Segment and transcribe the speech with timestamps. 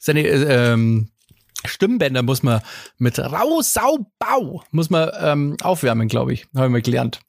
[0.00, 1.08] Seine äh, ähm,
[1.64, 2.60] Stimmbänder muss man
[2.98, 6.46] mit Rausaubau muss man ähm, aufwärmen, glaube ich.
[6.54, 7.20] Haben wir gelernt.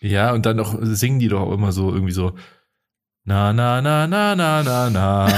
[0.00, 2.34] Ja, und dann auch singen die doch auch immer so irgendwie so
[3.24, 5.28] na na na na na na na.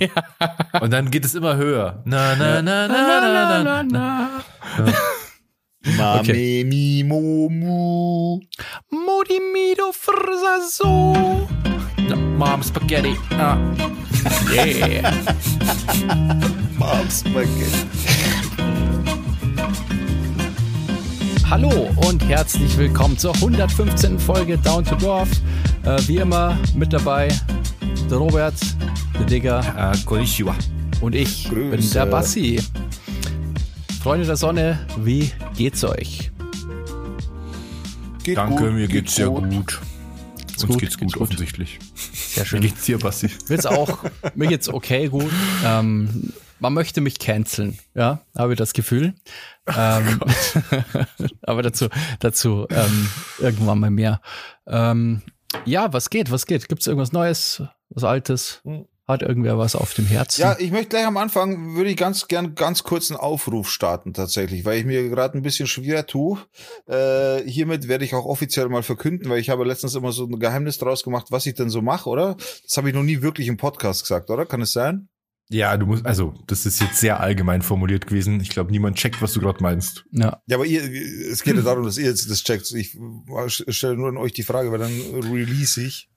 [0.00, 0.80] ja.
[0.80, 2.02] Und dann geht es immer höher.
[2.04, 3.82] Na na na na na na na.
[3.82, 4.30] na.
[4.78, 4.92] Ja.
[5.96, 6.64] Mame okay.
[6.64, 8.40] mi mo mu.
[8.90, 11.65] Modi mido frsa so.
[12.36, 13.16] Mom Spaghetti.
[13.38, 13.56] Ah.
[14.52, 15.10] Yeah.
[16.78, 17.86] Mom Spaghetti.
[21.48, 24.18] Hallo und herzlich willkommen zur 115.
[24.18, 25.28] Folge Down to Dorf.
[25.84, 27.28] Äh, wie immer mit dabei
[28.10, 28.54] der Robert,
[29.18, 30.54] der Digger äh, Konnichiwa.
[31.00, 31.70] und ich Grüße.
[31.76, 32.60] bin der Bassi.
[34.02, 36.30] Freunde der Sonne, wie geht's euch?
[38.22, 39.48] Geht Danke, gut, mir geht's sehr gut.
[39.50, 39.80] gut.
[40.52, 41.78] Uns gut, geht's gut, geht's offensichtlich.
[42.36, 42.62] Sehr schön.
[42.62, 43.30] Wie geht's dir, Basti?
[43.46, 44.04] Wird's auch,
[44.34, 45.32] mir geht's okay, gut.
[45.64, 49.14] Ähm, man möchte mich canceln, ja, habe ich das Gefühl.
[49.74, 50.20] Ähm,
[51.42, 51.88] aber dazu,
[52.20, 54.20] dazu ähm, irgendwann mal mehr.
[54.66, 55.22] Ähm,
[55.64, 56.68] ja, was geht, was geht?
[56.68, 58.60] Gibt's irgendwas Neues, was Altes?
[59.06, 60.40] Hat irgendwer was auf dem Herzen?
[60.40, 64.12] Ja, ich möchte gleich am Anfang, würde ich ganz gern ganz kurz einen Aufruf starten
[64.12, 66.38] tatsächlich, weil ich mir gerade ein bisschen schwer tue.
[66.88, 70.40] Äh, hiermit werde ich auch offiziell mal verkünden, weil ich habe letztens immer so ein
[70.40, 72.36] Geheimnis draus gemacht, was ich denn so mache, oder?
[72.64, 74.44] Das habe ich noch nie wirklich im Podcast gesagt, oder?
[74.44, 75.08] Kann es sein?
[75.48, 78.40] Ja, du musst, also, das ist jetzt sehr allgemein formuliert gewesen.
[78.40, 80.04] Ich glaube, niemand checkt, was du gerade meinst.
[80.10, 80.42] Ja.
[80.46, 80.82] Ja, aber ihr,
[81.30, 82.72] es geht ja darum, dass ihr jetzt das checkt.
[82.72, 82.98] Ich
[83.48, 86.08] stelle nur an euch die Frage, weil dann release ich.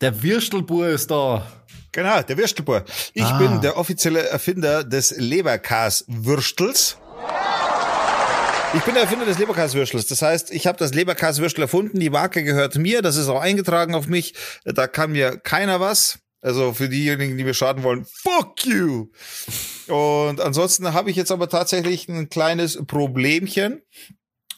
[0.00, 1.46] Der Würstelbur ist da.
[1.90, 2.84] Genau, der Würstelbur.
[3.14, 3.38] Ich ah.
[3.38, 6.98] bin der offizielle Erfinder des Leberkas-Würstels.
[8.74, 10.06] Ich bin der Erfinder des Leberkaswürstels.
[10.06, 11.98] Das heißt, ich habe das Leberkaswürstel erfunden.
[11.98, 13.00] Die Marke gehört mir.
[13.00, 14.34] Das ist auch eingetragen auf mich.
[14.64, 16.18] Da kann mir keiner was.
[16.40, 19.08] Also für diejenigen, die mir schaden wollen, fuck you.
[19.88, 23.82] Und ansonsten habe ich jetzt aber tatsächlich ein kleines Problemchen.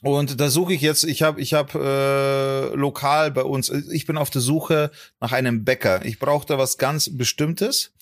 [0.03, 4.16] Und da suche ich jetzt, ich habe ich hab, äh, lokal bei uns, ich bin
[4.16, 4.91] auf der Suche
[5.21, 6.05] nach einem Bäcker.
[6.05, 7.93] Ich brauche da was ganz Bestimmtes.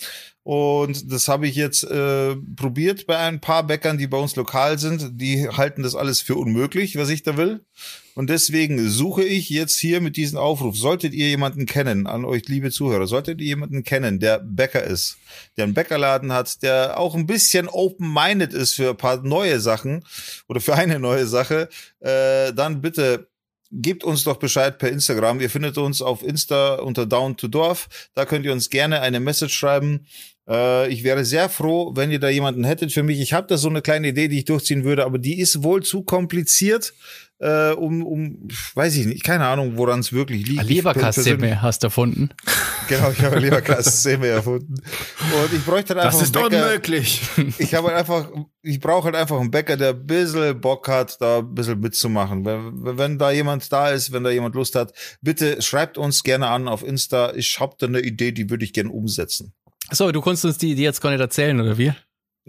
[0.49, 4.79] Und das habe ich jetzt äh, probiert bei ein paar Bäckern, die bei uns lokal
[4.79, 5.21] sind.
[5.21, 7.67] Die halten das alles für unmöglich, was ich da will.
[8.15, 10.75] Und deswegen suche ich jetzt hier mit diesem Aufruf.
[10.75, 15.19] Solltet ihr jemanden kennen, an euch liebe Zuhörer, solltet ihr jemanden kennen, der Bäcker ist,
[15.59, 20.03] der einen Bäckerladen hat, der auch ein bisschen open-minded ist für ein paar neue Sachen
[20.49, 21.69] oder für eine neue Sache,
[22.01, 23.29] äh, dann bitte
[23.71, 25.41] gebt uns doch Bescheid per Instagram.
[25.41, 28.09] Ihr findet uns auf Insta unter Down to Dorf.
[28.15, 30.07] Da könnt ihr uns gerne eine Message schreiben.
[30.49, 33.21] Äh, ich wäre sehr froh, wenn ihr da jemanden hättet für mich.
[33.21, 35.83] Ich habe da so eine kleine Idee, die ich durchziehen würde, aber die ist wohl
[35.83, 36.95] zu kompliziert.
[37.41, 40.65] Äh, um, um, weiß ich nicht, keine Ahnung, woran es wirklich liegt.
[40.65, 42.31] Leberkassemme hast du erfunden.
[42.89, 44.77] Genau, ich habe Leberkassemme erfunden.
[44.77, 46.65] Und ich bräuchte halt einfach Das ist einen Bäcker.
[46.65, 47.21] unmöglich.
[47.59, 48.31] Ich habe halt einfach,
[48.63, 52.47] ich brauche halt einfach einen Bäcker, der ein bisschen Bock hat, da ein bisschen mitzumachen.
[52.47, 56.49] Wenn, wenn da jemand da ist, wenn da jemand Lust hat, bitte schreibt uns gerne
[56.49, 57.35] an auf Insta.
[57.35, 59.53] Ich habe da eine Idee, die würde ich gerne umsetzen.
[59.91, 61.93] So, du konntest uns die Idee jetzt gar nicht erzählen, oder wie?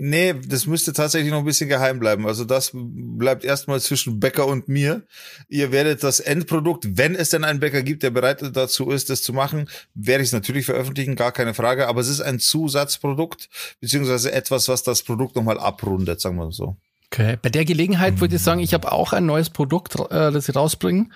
[0.01, 2.25] Nee, das müsste tatsächlich noch ein bisschen geheim bleiben.
[2.25, 5.03] Also das bleibt erstmal zwischen Bäcker und mir.
[5.49, 9.23] Ihr werdet das Endprodukt, wenn es denn einen Bäcker gibt, der bereit dazu ist, das
[9.23, 11.89] zu machen, werde ich es natürlich veröffentlichen, gar keine Frage.
[11.89, 13.49] Aber es ist ein Zusatzprodukt,
[13.81, 16.77] beziehungsweise etwas, was das Produkt nochmal abrundet, sagen wir so.
[17.11, 20.47] Okay, bei der Gelegenheit würde ich sagen, ich habe auch ein neues Produkt, äh, das
[20.47, 21.09] ich rausbringe.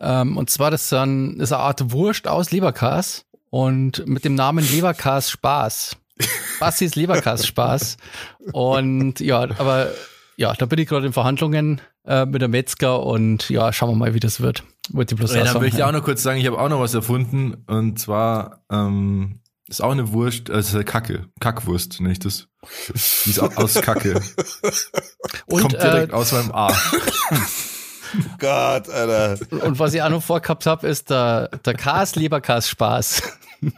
[0.00, 4.24] Ähm, und zwar das ist, ein, das ist eine Art Wurst aus Leberkas und mit
[4.24, 5.96] dem Namen Leberkas Spaß.
[6.58, 7.98] Bastis Leberkass-Spaß.
[8.50, 9.92] Und ja, aber
[10.36, 13.94] ja, da bin ich gerade in Verhandlungen äh, mit der Metzger und ja, schauen wir
[13.94, 14.64] mal, wie das wird.
[14.90, 16.94] Wollte bloß ja, dann möchte ich auch noch kurz sagen, ich habe auch noch was
[16.94, 19.38] erfunden und zwar ähm,
[19.68, 22.48] ist auch eine Wurst, also Kacke, Kackwurst nenne ich das.
[23.24, 24.20] Die ist aus Kacke.
[25.46, 26.72] und, Kommt direkt äh, aus meinem A.
[28.38, 29.38] Gott, Alter.
[29.64, 33.22] Und was ich auch noch vorgehabt habe, ist der, der Kas Leberkas Spaß.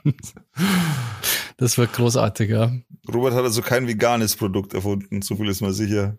[1.59, 2.71] Das wird großartig, ja.
[3.13, 6.19] Robert hat also kein veganes Produkt erfunden, so viel ist mal sicher.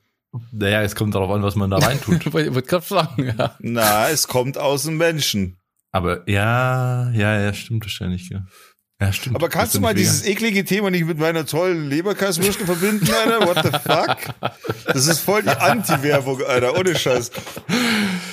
[0.51, 2.25] Naja, es kommt darauf an, was man da reintut.
[2.25, 3.55] ich wollte gerade fragen, ja.
[3.59, 5.57] Na, es kommt aus dem Menschen.
[5.91, 8.45] Aber ja, ja, ja, stimmt wahrscheinlich, ja.
[8.99, 9.35] Ja, stimmt.
[9.35, 13.45] Aber kannst du mal dieses eklige Thema nicht mit meiner tollen Leberkasswürste verbinden, Alter?
[13.45, 14.51] What the fuck?
[14.85, 17.31] Das ist voll die Anti-Werbung, Alter, ohne Scheiß.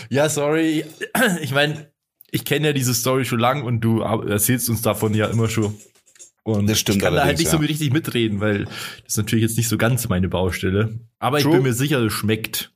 [0.09, 0.85] Ja, sorry.
[1.43, 1.91] Ich meine,
[2.31, 5.77] ich kenne ja diese Story schon lang und du erzählst uns davon ja immer schon.
[6.45, 7.53] Und das stimmt ich kann da halt nicht ja.
[7.53, 8.75] so richtig mitreden, weil das
[9.09, 10.99] ist natürlich jetzt nicht so ganz meine Baustelle.
[11.19, 11.53] Aber True.
[11.53, 12.74] ich bin mir sicher, es schmeckt.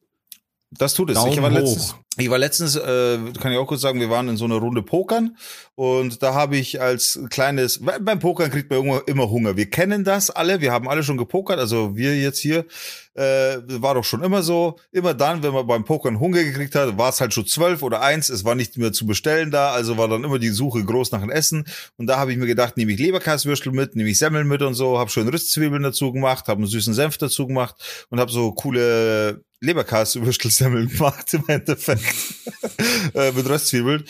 [0.71, 1.15] Das tut es.
[1.15, 1.57] Daumen ich war hoch.
[1.57, 4.57] letztens, ich war letztens äh, kann ich auch kurz sagen, wir waren in so einer
[4.57, 5.35] Runde Pokern
[5.77, 9.57] und da habe ich als kleines, beim Pokern kriegt man immer, immer Hunger.
[9.57, 12.67] Wir kennen das alle, wir haben alle schon gepokert, also wir jetzt hier,
[13.15, 14.77] äh, war doch schon immer so.
[14.93, 18.03] Immer dann, wenn man beim Pokern Hunger gekriegt hat, war es halt schon zwölf oder
[18.03, 21.13] eins, es war nicht mehr zu bestellen da, also war dann immer die Suche groß
[21.13, 21.67] nach dem Essen
[21.97, 24.75] und da habe ich mir gedacht, nehme ich Leberkaswürstel mit, nehme ich Semmeln mit und
[24.75, 28.53] so, habe schön Röstzwiebeln dazu gemacht, habe einen süßen Senf dazu gemacht und habe so
[28.53, 32.15] coole Leberkas-Würstelsemmeln gemacht im Endeffekt.
[33.15, 34.05] äh, mit Röstzwiebeln.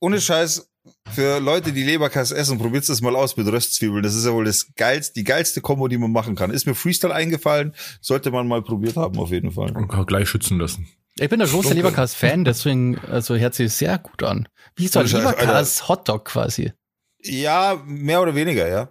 [0.00, 0.68] Ohne Scheiß,
[1.12, 4.02] für Leute, die Leberkas essen, probiert das mal aus mit Röstzwiebeln.
[4.02, 6.50] Das ist ja wohl das geilste, die geilste Kombo, die man machen kann.
[6.50, 9.76] Ist mir Freestyle eingefallen, sollte man mal probiert haben, auf jeden Fall.
[9.76, 10.88] Und kann gleich schützen lassen.
[11.18, 11.76] Ich bin ein großer Dunkel.
[11.76, 14.48] Leberkas-Fan, deswegen also hört sich sehr gut an.
[14.74, 16.72] Wie so ein Leberkas-Hotdog quasi.
[17.22, 18.90] Ja, mehr oder weniger, ja.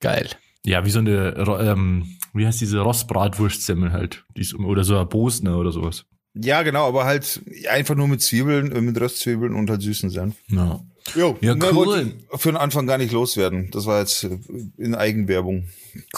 [0.00, 0.28] Geil.
[0.64, 4.24] Ja, wie so eine, ähm, wie heißt diese Rostbratwurstsemmel halt?
[4.58, 6.04] Oder so ein Bosner oder sowas.
[6.34, 10.36] Ja, genau, aber halt einfach nur mit Zwiebeln, äh, mit Röstzwiebeln und halt süßen Senf.
[10.48, 10.80] Ja.
[11.16, 12.12] Jo, Ja, cool.
[12.36, 13.68] für den Anfang gar nicht loswerden.
[13.72, 14.38] Das war jetzt äh,
[14.76, 15.66] in Eigenwerbung.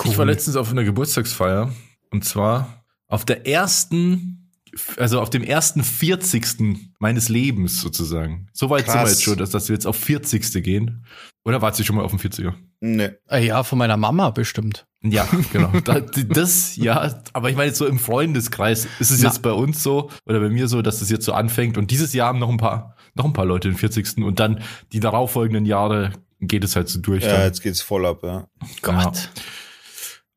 [0.05, 1.73] Ich war letztens auf einer Geburtstagsfeier
[2.11, 4.51] und zwar auf der ersten,
[4.99, 6.91] also auf dem ersten 40.
[6.99, 8.49] meines Lebens sozusagen.
[8.53, 9.11] So weit sind wir Krass.
[9.13, 10.63] jetzt schon, dass, dass wir jetzt auf 40.
[10.63, 11.07] gehen.
[11.45, 12.53] Oder wart ihr schon mal auf dem 40er?
[12.81, 13.11] Nee.
[13.29, 14.87] Ah Ja, von meiner Mama bestimmt.
[15.03, 15.71] Ja, genau.
[15.85, 19.29] Da, das, ja, aber ich meine jetzt so im Freundeskreis ist es Na.
[19.29, 22.13] jetzt bei uns so oder bei mir so, dass es jetzt so anfängt und dieses
[22.13, 24.19] Jahr haben noch ein paar, noch ein paar Leute den 40.
[24.19, 24.63] und dann
[24.93, 27.25] die darauffolgenden Jahre geht es halt so durch.
[27.25, 27.43] Ja, dann.
[27.43, 28.47] jetzt geht's voll ab, ja.
[28.83, 29.31] Gott.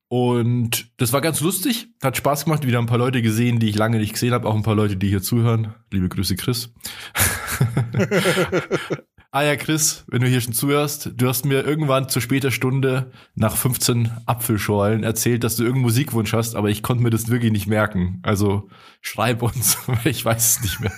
[0.08, 3.76] Und das war ganz lustig, hat Spaß gemacht, wieder ein paar Leute gesehen, die ich
[3.76, 5.74] lange nicht gesehen habe, auch ein paar Leute, die hier zuhören.
[5.92, 6.74] Liebe Grüße, Chris.
[9.36, 13.12] ah ja, Chris, wenn du hier schon zuhörst, du hast mir irgendwann zu später Stunde
[13.36, 17.52] nach 15 Apfelschorlen erzählt, dass du irgendeinen Musikwunsch hast, aber ich konnte mir das wirklich
[17.52, 18.22] nicht merken.
[18.24, 18.70] Also
[19.02, 20.94] schreib uns, weil ich weiß es nicht mehr.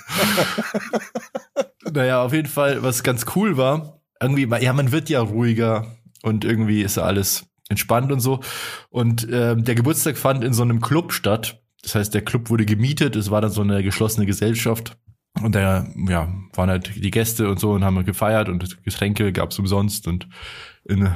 [1.91, 6.45] naja, auf jeden Fall, was ganz cool war, irgendwie, ja, man wird ja ruhiger und
[6.45, 8.41] irgendwie ist ja alles entspannt und so.
[8.91, 11.59] Und ähm, der Geburtstag fand in so einem Club statt.
[11.81, 14.95] Das heißt, der Club wurde gemietet, es war dann so eine geschlossene Gesellschaft.
[15.43, 19.59] Und da ja, waren halt die Gäste und so und haben gefeiert und Getränke gab's
[19.59, 20.27] umsonst und
[20.85, 21.09] in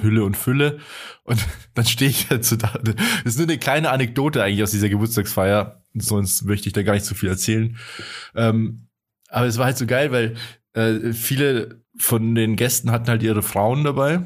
[0.00, 0.78] Hülle und Fülle.
[1.24, 1.38] Und
[1.74, 2.72] dann stehe ich halt so da.
[2.82, 2.94] Das
[3.24, 5.82] ist nur eine kleine Anekdote eigentlich aus dieser Geburtstagsfeier.
[5.94, 7.76] Sonst möchte ich da gar nicht so viel erzählen.
[8.34, 8.88] Ähm,
[9.28, 10.34] aber es war halt so geil, weil
[10.74, 14.20] äh, viele von den Gästen hatten halt ihre Frauen dabei.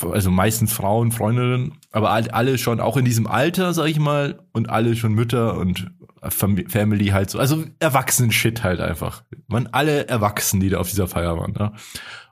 [0.00, 4.42] Also meistens Frauen, Freundinnen, aber all- alle schon auch in diesem Alter, sag ich mal,
[4.52, 5.90] und alle schon Mütter und
[6.30, 7.38] Family halt so.
[7.38, 9.24] Also Erwachsenen-Shit halt einfach.
[9.48, 11.54] Man, alle Erwachsenen, die da auf dieser Feier waren.
[11.58, 11.72] Ja.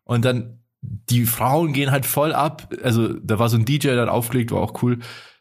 [0.04, 2.72] Und dann, die Frauen gehen halt voll ab.
[2.82, 5.00] Also da war so ein DJ, hat aufgelegt, war auch cool.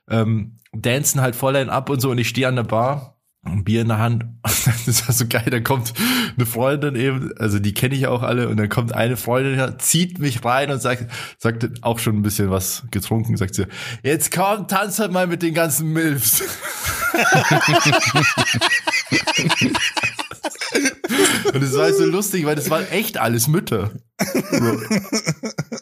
[0.09, 3.63] Ähm, dancen halt voll ein ab und so und ich stehe an der Bar ein
[3.63, 4.25] Bier in der Hand.
[4.85, 5.45] Das war so geil.
[5.49, 5.93] Dann kommt
[6.35, 9.77] eine Freundin eben, also die kenne ich auch alle, und dann kommt eine Freundin, her,
[9.77, 13.67] zieht mich rein und sagt, sagt auch schon ein bisschen was getrunken, sagt sie,
[14.03, 16.41] jetzt komm, tanz halt mal mit den ganzen Milfs.
[21.53, 23.91] und es war so lustig, weil das waren echt alles Mütter.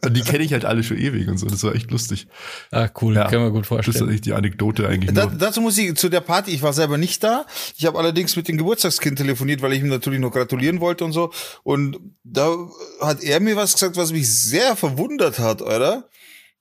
[0.03, 1.47] Und die kenne ich halt alle schon ewig und so.
[1.47, 2.27] Das war echt lustig.
[2.71, 3.15] Ah, cool.
[3.15, 3.29] Ja.
[3.29, 4.11] Kann man gut Das ist vorstellen.
[4.11, 5.35] echt die Anekdote eigentlich Da, nur.
[5.37, 7.45] dazu muss ich zu der Party, ich war selber nicht da.
[7.77, 11.11] Ich habe allerdings mit dem Geburtstagskind telefoniert, weil ich ihm natürlich noch gratulieren wollte und
[11.13, 11.31] so.
[11.63, 12.55] Und da
[13.01, 16.09] hat er mir was gesagt, was mich sehr verwundert hat, oder?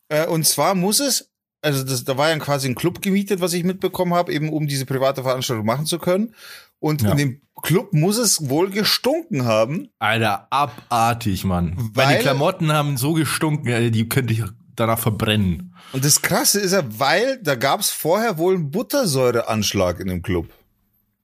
[0.09, 1.31] Äh, und zwar muss es,
[1.63, 4.67] also das, da war ja quasi ein Club gemietet, was ich mitbekommen habe, eben um
[4.67, 6.35] diese private Veranstaltung machen zu können.
[6.79, 7.13] Und Ja.
[7.13, 9.89] in dem Club muss es wohl gestunken haben.
[9.99, 11.75] Alter, abartig, Mann.
[11.95, 14.43] Weil, Weil- die Klamotten haben so gestunken, Alter, die könnte ich
[14.77, 15.75] danach verbrennen.
[15.93, 20.23] Und das Krasse ist ja, weil da gab es vorher wohl einen Buttersäureanschlag in dem
[20.23, 20.49] Club.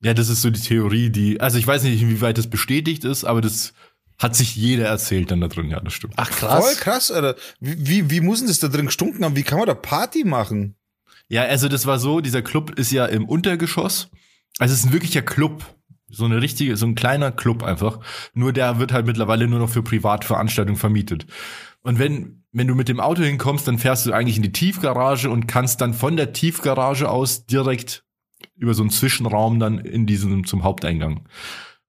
[0.02, 3.24] Ja, das ist so die Theorie, die, also ich weiß nicht, inwieweit das bestätigt ist,
[3.24, 3.72] aber das
[4.18, 6.14] hat sich jeder erzählt dann da drin, ja, das stimmt.
[6.16, 6.76] Ach, Voll krass.
[6.78, 7.36] krass, Alter.
[7.60, 9.36] Wie, wie, wie muss denn das da drin gestunken haben?
[9.36, 10.76] Wie kann man da Party machen?
[11.28, 14.08] Ja, also das war so, dieser Club ist ja im Untergeschoss.
[14.58, 15.64] Also es ist ein wirklicher Club.
[16.12, 18.00] So eine richtige, so ein kleiner Club einfach.
[18.34, 21.26] Nur der wird halt mittlerweile nur noch für Privatveranstaltungen vermietet.
[21.82, 25.30] Und wenn, wenn du mit dem Auto hinkommst, dann fährst du eigentlich in die Tiefgarage
[25.30, 28.04] und kannst dann von der Tiefgarage aus direkt
[28.56, 31.26] über so einen Zwischenraum dann in diesen, zum Haupteingang.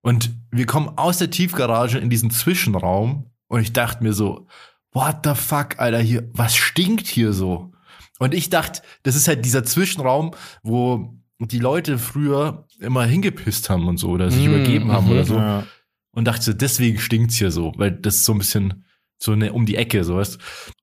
[0.01, 4.47] Und wir kommen aus der Tiefgarage in diesen Zwischenraum und ich dachte mir so,
[4.91, 7.71] what the fuck, Alter, hier, was stinkt hier so?
[8.19, 11.13] Und ich dachte, das ist halt dieser Zwischenraum, wo
[11.51, 15.11] die Leute früher immer hingepisst haben und so oder sich Mm, übergeben haben mhm.
[15.11, 15.35] oder so.
[15.35, 15.67] Ja.
[16.15, 18.85] Und dachte deswegen stinkt's hier so, weil das ist so ein bisschen
[19.17, 20.37] so eine um die Ecke, so weißt.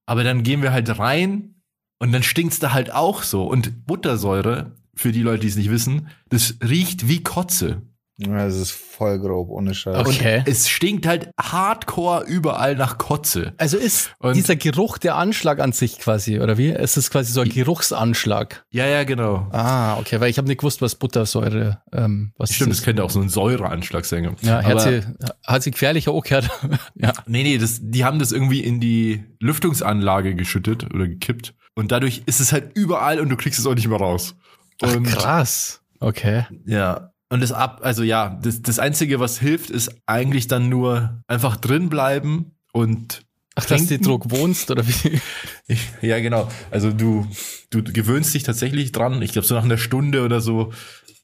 [0.07, 1.63] Aber dann gehen wir halt rein
[1.99, 3.45] und dann stinkt's da halt auch so.
[3.45, 7.83] Und Buttersäure, für die Leute, die es nicht wissen, das riecht wie Kotze.
[8.27, 10.07] Ja, das ist voll grob, ohne Scheiß.
[10.07, 10.43] Okay.
[10.47, 13.55] Es stinkt halt hardcore überall nach Kotze.
[13.57, 16.69] Also ist Und- dieser Geruch der Anschlag an sich quasi, oder wie?
[16.71, 18.65] Es ist quasi so ein Geruchsanschlag.
[18.71, 19.49] Ja, ja, genau.
[19.53, 23.05] Ah, okay, weil ich habe nicht gewusst, was Buttersäure, ähm, was Stimmt, ist das könnte
[23.05, 24.37] auch so ein Säureanschlag sein.
[24.43, 25.03] Ja, Aber- hat sie,
[25.47, 26.51] hat sie gefährlicher auch gehört.
[26.95, 27.13] ja.
[27.27, 31.55] Nee, nee, das, die haben das irgendwie in die Lüftungsanlage geschüttet oder gekippt.
[31.75, 34.35] Und dadurch ist es halt überall und du kriegst es auch nicht mehr raus.
[34.83, 35.81] Ach, Und krass.
[36.01, 36.45] Okay.
[36.67, 37.13] Ja.
[37.31, 41.57] Und das ab, also ja, das, das Einzige, was hilft, ist eigentlich dann nur einfach
[41.57, 43.23] drin bleiben und
[43.55, 44.05] Ach, dass du Trinken?
[44.05, 45.21] Druck wohnst, oder wie?
[45.67, 46.51] Ich, ja, genau.
[46.73, 47.29] Also du,
[47.71, 49.23] du gewöhnst dich tatsächlich dran.
[49.23, 50.73] Ich glaube, so nach einer Stunde oder so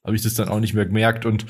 [0.04, 1.26] habe ich das dann auch nicht mehr gemerkt.
[1.26, 1.46] Und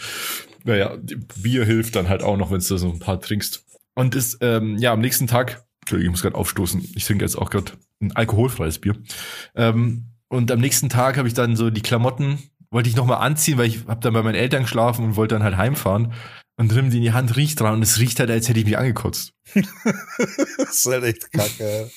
[0.64, 0.96] naja,
[1.36, 3.64] Bier hilft dann halt auch noch, wenn du da so ein paar trinkst.
[3.94, 6.88] Und ist, ähm, ja, am nächsten Tag, Entschuldigung, ich muss gerade aufstoßen.
[6.94, 8.96] Ich trinke jetzt auch gerade ein alkoholfreies Bier.
[9.54, 12.38] Ähm, und am nächsten Tag habe ich dann so die Klamotten,
[12.70, 15.42] wollte ich nochmal anziehen, weil ich habe dann bei meinen Eltern geschlafen und wollte dann
[15.44, 16.12] halt heimfahren.
[16.58, 18.64] Und nimm die in die Hand, riecht dran und es riecht halt, als hätte ich
[18.64, 19.32] mich angekotzt.
[19.54, 21.90] das ist halt echt kacke.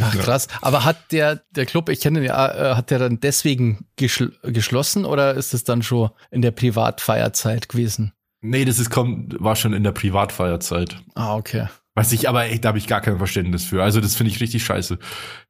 [0.00, 0.48] Ach, krass.
[0.62, 4.32] Aber hat der, der Club, ich kenne den ja, äh, hat der dann deswegen geschl
[4.42, 8.12] geschlossen oder ist es dann schon in der Privatfeierzeit gewesen?
[8.40, 10.96] Nee, das ist kommt, war schon in der Privatfeierzeit.
[11.14, 11.68] Ah, okay.
[11.94, 13.82] Was ich aber echt, da habe ich gar kein Verständnis für.
[13.82, 14.98] Also das finde ich richtig scheiße.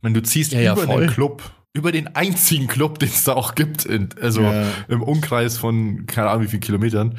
[0.02, 1.06] Wenn du ziehst Ja, ja, über voll.
[1.06, 1.42] den Club,
[1.76, 4.64] über den einzigen Club, den es da auch gibt, in, also Ja.
[4.88, 7.18] im Umkreis von keine Ahnung wie viel Kilometern.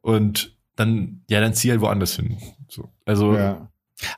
[0.00, 2.38] Und dann, ja, dann zieh halt woanders hin.
[2.68, 2.90] So.
[3.04, 3.68] Also ja.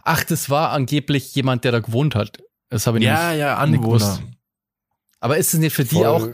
[0.05, 2.39] Ach, das war angeblich jemand, der da gewohnt hat.
[2.69, 3.41] Das habe ich ja, nicht.
[3.41, 3.99] ja, nicht Anwohner.
[3.99, 4.23] gewusst.
[5.21, 6.07] Aber ist es nicht für die Voll.
[6.07, 6.29] auch,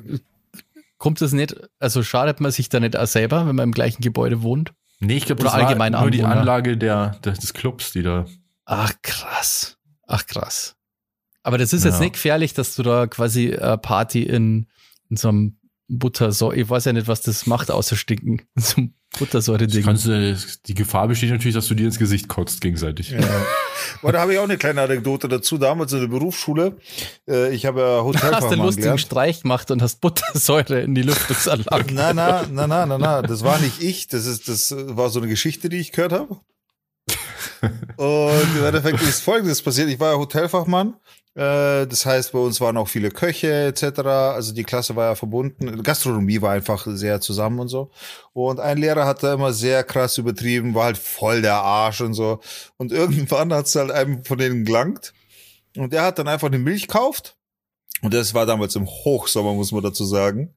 [0.99, 4.03] kommt es nicht, also schadet man sich da nicht auch selber, wenn man im gleichen
[4.03, 4.73] Gebäude wohnt?
[5.01, 6.41] Nee, ich glaube, das allgemein war nur die Anwohner.
[6.41, 8.27] Anlage der, der, des Clubs, die da.
[8.67, 9.79] Ach, krass.
[10.07, 10.75] Ach, krass.
[11.49, 12.01] Aber das ist jetzt Ja.
[12.01, 14.67] nicht gefährlich, dass du da quasi äh, Party in,
[15.09, 15.57] in so einem
[15.89, 18.43] Buttersäure, ich weiß ja nicht, was das macht, außer stinken.
[18.57, 18.83] In so
[19.19, 19.83] Buttersäure-Ding.
[19.83, 20.37] kannst du,
[20.67, 23.09] die Gefahr besteht natürlich, dass du dir ins Gesicht kotzt gegenseitig.
[23.13, 23.21] Ja.
[24.03, 25.57] Aber da habe ich auch eine kleine Anekdote dazu.
[25.57, 26.77] Damals in der Berufsschule,
[27.27, 29.01] äh, ich habe ja Du hast den Hotelfachmann lustigen gelernt.
[29.01, 31.95] Streich gemacht und hast Buttersäure in die Lüftungsanlage.
[31.95, 35.21] Na, na, na, na, na, na, das war nicht ich, das ist, das war so
[35.21, 36.37] eine Geschichte, die ich gehört habe.
[37.97, 39.89] Und im Endeffekt ist folgendes passiert.
[39.89, 40.95] Ich war ja Hotelfachmann.
[41.39, 44.01] Äh, Das heißt, bei uns waren auch viele Köche etc.
[44.01, 45.83] Also die Klasse war ja verbunden.
[45.85, 47.91] Gastronomie war einfach sehr zusammen und so.
[48.33, 52.15] Und ein Lehrer hat da immer sehr krass übertrieben, war halt voll der Arsch und
[52.15, 52.41] so.
[52.77, 55.15] Und irgendwann hat es halt einem von denen gelangt.
[55.77, 57.37] Und der hat dann einfach eine Milch gekauft.
[58.03, 60.57] Und das war damals im Hochsommer, muss man dazu sagen.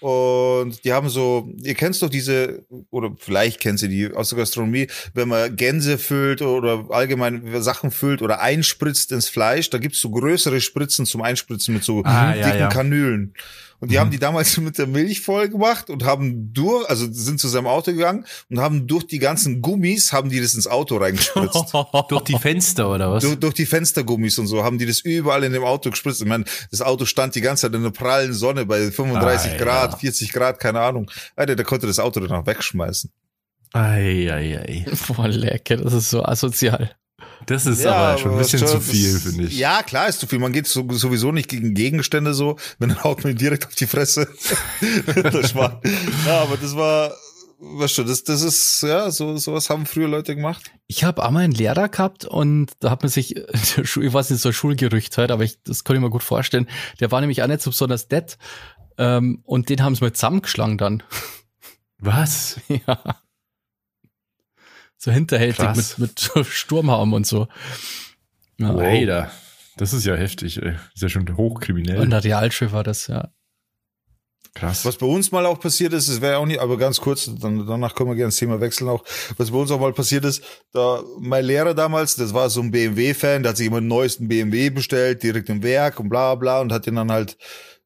[0.00, 4.38] Und die haben so, ihr kennt doch diese, oder vielleicht kennt ihr die aus der
[4.38, 10.00] Gastronomie, wenn man Gänse füllt oder allgemein Sachen füllt oder einspritzt ins Fleisch, da gibt's
[10.00, 12.68] so größere Spritzen zum Einspritzen mit so Ah, ja, dicken ja.
[12.68, 13.34] Kanülen.
[13.80, 14.00] Und die Mhm.
[14.00, 17.66] haben die damals mit der Milch voll gemacht und haben durch, also sind zu seinem
[17.66, 21.72] Auto gegangen und haben durch die ganzen Gummis, haben die das ins Auto reingespritzt.
[22.10, 23.22] Durch die Fenster oder was?
[23.24, 26.20] durch, durch die Fenstergummis und so haben die das überall in dem Auto gespritzt.
[26.20, 29.56] Ich meine, das Auto stand die ganze Zeit in der prallen Sonne bei 35 Ah,
[29.56, 29.98] Grad, ja.
[29.98, 31.10] 40 Grad, keine Ahnung.
[31.36, 33.10] Alter, der konnte das Auto danach wegschmeißen.
[33.72, 34.86] Ei, ei, ei.
[35.08, 36.90] Boah, lecker, das ist so asozial.
[37.46, 39.58] Das ist aber schon ein bisschen zu viel, finde ich.
[39.58, 40.38] Ja, klar ist zu viel.
[40.38, 43.74] Man geht so, sowieso nicht gegen Gegenstände so, wenn dann haut man ihn direkt auf
[43.74, 44.28] die Fresse.
[45.22, 45.80] das war,
[46.26, 47.12] ja, aber das war,
[47.58, 50.70] weißt du, das, das ist, ja, so, sowas haben früher Leute gemacht.
[50.86, 54.50] Ich habe einmal einen Lehrer gehabt und da hat man sich, ich weiß nicht, so
[54.50, 56.68] ein Schulgerücht halt, aber ich, das kann ich mir gut vorstellen.
[57.00, 58.38] Der war nämlich auch nicht so besonders dead.
[58.98, 61.02] Ähm, und den haben sie mal zusammengeschlagen dann.
[61.98, 62.60] Was?
[62.68, 63.20] ja.
[65.02, 65.96] So hinterhältig Krass.
[65.96, 67.48] mit, mit Sturmhaum und so.
[68.58, 68.74] Ja.
[68.74, 69.30] Alter,
[69.78, 70.74] das ist ja heftig, ey.
[70.94, 71.98] Ist ja schon hochkriminell.
[71.98, 73.30] Und der Realschule war das, ja.
[74.54, 74.84] Krass.
[74.84, 77.66] Was bei uns mal auch passiert ist, es wäre auch nicht, aber ganz kurz, dann,
[77.66, 79.02] danach können wir gerne das Thema wechseln auch.
[79.38, 80.42] Was bei uns auch mal passiert ist,
[80.72, 84.28] da mein Lehrer damals, das war so ein BMW-Fan, der hat sich immer den neuesten
[84.28, 87.38] BMW bestellt, direkt im Werk und bla bla und hat den dann halt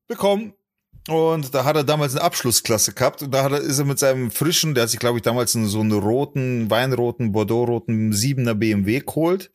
[0.09, 0.55] bekommen.
[1.09, 3.99] Und da hat er damals eine Abschlussklasse gehabt und da hat er, ist er mit
[3.99, 8.55] seinem frischen, der hat sich, glaube ich, damals einen, so einen roten, weinroten, Bordeaux-roten siebener
[8.55, 9.51] BMW geholt.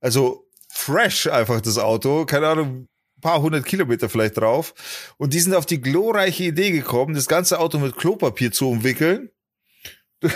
[0.00, 2.88] Also fresh einfach das Auto, keine Ahnung,
[3.20, 4.74] paar hundert Kilometer vielleicht drauf.
[5.18, 9.30] Und die sind auf die glorreiche Idee gekommen, das ganze Auto mit Klopapier zu umwickeln,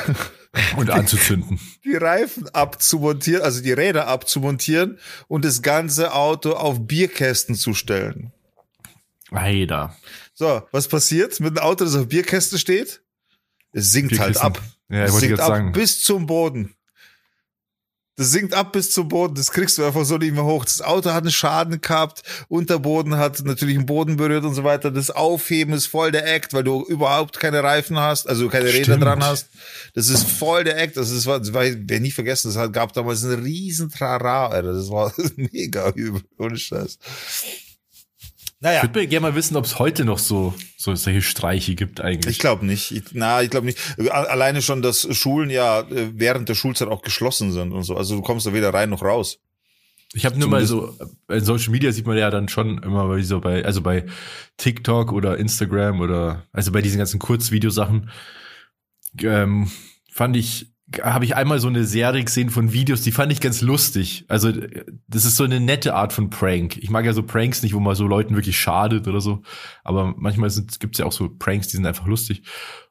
[0.77, 1.61] Und anzuzünden.
[1.85, 4.99] die Reifen abzumontieren, also die Räder abzumontieren
[5.29, 8.33] und das ganze Auto auf Bierkästen zu stellen.
[9.31, 9.97] Alter.
[10.35, 13.03] So, was passiert mit dem Auto, das auf Bierkästen steht?
[13.73, 14.61] Es sinkt halt ab.
[14.89, 15.73] Ja, es sinkt ab sagen.
[15.73, 16.75] bis zum Boden.
[18.17, 20.65] das sinkt ab bis zum Boden, das kriegst du einfach so nicht mehr hoch.
[20.65, 24.91] Das Auto hat einen Schaden gehabt, Unterboden hat natürlich den Boden berührt und so weiter.
[24.91, 28.85] Das Aufheben ist voll der Act, weil du überhaupt keine Reifen hast, also keine Räder
[28.85, 29.05] Stimmt.
[29.05, 29.49] dran hast.
[29.95, 30.97] Das ist voll der Act.
[30.97, 34.73] Das war, das war ich werde nie vergessen, es gab damals einen riesen Trara, Alter.
[34.73, 36.99] Das war mega übel, ohne Scheiß.
[38.63, 38.83] Naja.
[38.85, 42.37] Ich würde gerne mal wissen, ob es heute noch so, so solche Streiche gibt eigentlich.
[42.37, 42.91] Ich glaube nicht.
[42.91, 43.79] Ich, na, ich glaube nicht.
[44.11, 47.97] Alleine schon, dass Schulen ja äh, während der Schulzeit auch geschlossen sind und so.
[47.97, 49.39] Also du kommst da weder rein noch raus.
[50.13, 50.95] Ich habe nur mal so,
[51.29, 54.07] in Social Media sieht man ja dann schon immer bei so bei, also bei
[54.57, 58.11] TikTok oder Instagram oder, also bei diesen ganzen Kurzvideosachen,
[59.23, 59.71] ähm,
[60.11, 60.70] fand ich,
[61.03, 64.25] habe ich einmal so eine Serie gesehen von Videos, die fand ich ganz lustig.
[64.29, 64.53] Also
[65.09, 66.79] das ist so eine nette Art von Prank.
[66.79, 69.43] Ich mag ja so Pranks nicht, wo man so Leuten wirklich schadet oder so.
[69.85, 72.43] Aber manchmal gibt es ja auch so Pranks, die sind einfach lustig.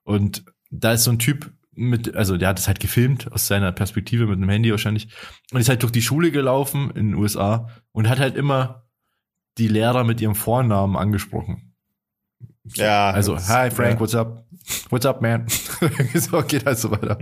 [0.04, 3.72] Und da ist so ein Typ mit, also der hat es halt gefilmt aus seiner
[3.72, 5.10] Perspektive mit einem Handy wahrscheinlich
[5.52, 8.84] und ist halt durch die Schule gelaufen in den USA und hat halt immer
[9.58, 11.74] die Lehrer mit ihrem Vornamen angesprochen.
[12.76, 13.12] Ja.
[13.12, 14.00] Also, hi Frank, ja.
[14.00, 14.46] what's up?
[14.90, 15.48] What's up, man?
[16.16, 17.18] so geht halt so weiter.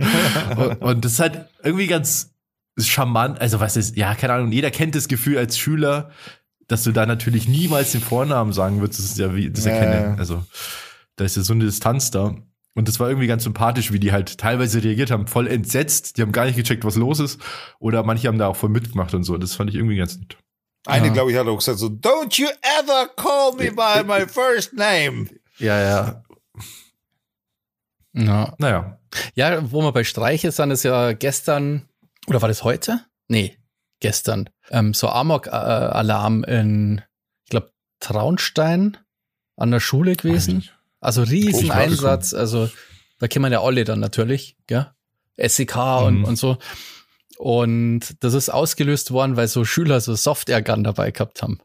[0.56, 2.34] und, und das ist halt irgendwie ganz
[2.78, 3.40] charmant.
[3.40, 6.10] Also, was ist, ja, keine Ahnung, jeder kennt das Gefühl als Schüler,
[6.68, 8.98] dass du da natürlich niemals den Vornamen sagen würdest.
[9.00, 10.06] Das ist ja wie, das Ja, erkenne.
[10.10, 10.14] ja.
[10.16, 10.44] Also,
[11.16, 12.34] da ist ja so eine Distanz da.
[12.74, 16.16] Und das war irgendwie ganz sympathisch, wie die halt teilweise reagiert haben, voll entsetzt.
[16.16, 17.40] Die haben gar nicht gecheckt, was los ist.
[17.80, 19.36] Oder manche haben da auch voll mitgemacht und so.
[19.36, 20.36] Das fand ich irgendwie ganz nett.
[20.86, 21.12] Eine, Ja.
[21.12, 22.46] glaube ich, hat auch gesagt so, don't you
[22.80, 25.26] ever call me by my first name.
[25.58, 26.22] Ja, ja.
[28.26, 28.54] Ja.
[28.58, 28.98] Naja.
[29.34, 31.88] ja, wo wir bei Streiche sind, ist ja gestern,
[32.26, 33.00] oder war das heute?
[33.28, 33.56] Nee,
[34.00, 34.50] gestern.
[34.70, 37.02] Ähm, so Amok-Alarm in,
[37.44, 37.70] ich glaube,
[38.00, 38.96] Traunstein
[39.56, 40.68] an der Schule gewesen.
[41.00, 42.68] Also riesen Einsatz, also
[43.20, 44.90] da kennen wir ja alle dann natürlich, gell?
[45.36, 46.24] SEK und, Mhm.
[46.24, 46.58] und so.
[47.38, 51.60] Und das ist ausgelöst worden, weil so Schüler so Soft-Air-Gun dabei gehabt haben.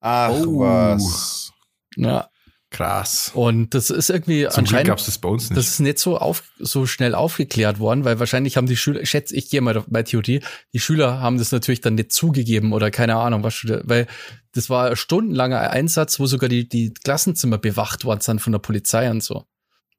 [0.00, 0.60] Ach Oh.
[0.60, 1.52] was.
[1.96, 2.28] Ja.
[2.74, 3.30] Krass.
[3.34, 4.88] Und das ist irgendwie Zum anscheinend.
[4.88, 5.56] gab's das bei uns nicht.
[5.56, 9.36] Das ist nicht so auf, so schnell aufgeklärt worden, weil wahrscheinlich haben die Schüler, schätze
[9.36, 10.40] ich, gehe mal meine Theorie,
[10.72, 14.08] die Schüler haben das natürlich dann nicht zugegeben oder keine Ahnung, was, weil
[14.54, 18.58] das war ein stundenlanger Einsatz, wo sogar die, die Klassenzimmer bewacht worden sind von der
[18.58, 19.44] Polizei und so.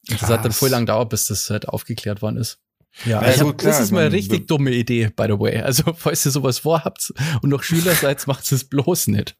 [0.09, 2.59] Und das hat dann voll lang gedauert, bis das halt aufgeklärt worden ist.
[3.05, 5.61] Ja, Ja, ich hab, klar, das ist mal eine richtig dumme Idee, by the way.
[5.61, 9.37] Also, falls ihr sowas vorhabt und noch Schüler seid, macht es bloß nicht.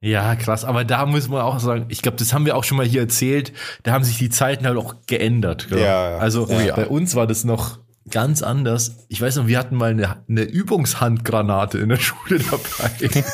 [0.00, 0.64] Ja, krass.
[0.64, 3.00] Aber da muss man auch sagen, ich glaube, das haben wir auch schon mal hier
[3.00, 3.52] erzählt.
[3.82, 5.68] Da haben sich die Zeiten halt auch geändert.
[5.70, 6.18] Ja, ja.
[6.18, 6.76] Also Oh ja.
[6.76, 7.78] bei uns war das noch
[8.10, 8.92] ganz anders.
[9.08, 12.90] Ich weiß noch, wir hatten mal eine, eine Übungshandgranate in der Schule dabei.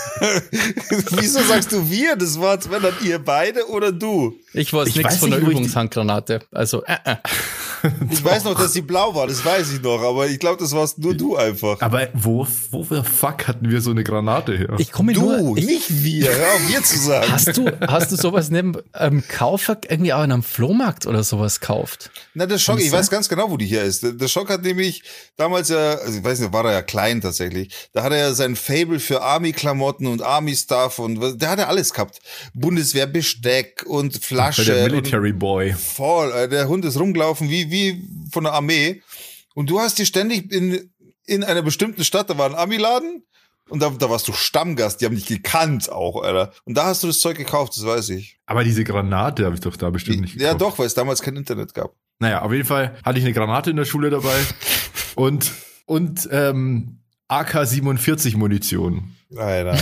[1.11, 2.17] Wieso sagst du wir?
[2.17, 4.35] Das war wenn dann ihr beide oder du.
[4.53, 6.41] Ich weiß Ich nichts weiß von der nicht, Übungshandgranate.
[6.53, 7.17] Also, äh, äh.
[8.11, 10.73] Ich weiß noch, dass sie blau war, das weiß ich noch, aber ich glaube, das
[10.73, 11.81] warst nur du einfach.
[11.81, 14.77] Aber wo, wo the fuck hatten wir so eine Granate her?
[14.79, 16.29] ich komme Du, nur, ich, nicht wir.
[16.29, 17.33] Hör auf, wir zu sagen.
[17.33, 21.61] Hast du, hast du sowas neben ähm, Kaufer irgendwie auch in einem Flohmarkt oder sowas
[21.61, 22.11] kauft?
[22.35, 24.05] Na, der Schock, ich weiß ganz genau, wo die hier ist.
[24.05, 25.03] Der Schock hat nämlich
[25.37, 27.73] damals ja, also ich weiß nicht, war er ja klein tatsächlich.
[27.93, 31.67] Da hat er ja sein Fable für Army-Klamotten und Army-Stuff und was- der hat ja
[31.69, 32.21] alles gehabt.
[32.55, 34.65] Bundeswehrbesteck und Flasche.
[34.65, 35.73] der Military Boy.
[35.73, 36.31] voll.
[36.33, 39.03] äh, Der Hund ist rumgelaufen wie, wie von der Armee.
[39.55, 40.91] Und du hast die ständig in,
[41.27, 43.25] in einer bestimmten Stadt, da war ein Army-Laden.
[43.69, 46.53] Und da, da warst du Stammgast, die haben dich gekannt auch, Alter.
[46.65, 48.39] Und da hast du das Zeug gekauft, das weiß ich.
[48.45, 50.61] Aber diese Granate habe ich doch da bestimmt nicht Ja, gekauft.
[50.61, 51.95] doch, weil es damals kein Internet gab.
[52.19, 54.35] Naja, auf jeden Fall hatte ich eine Granate in der Schule dabei
[55.17, 55.51] und,
[55.87, 59.15] und ähm, AK-47 Munition.
[59.37, 59.77] Alter.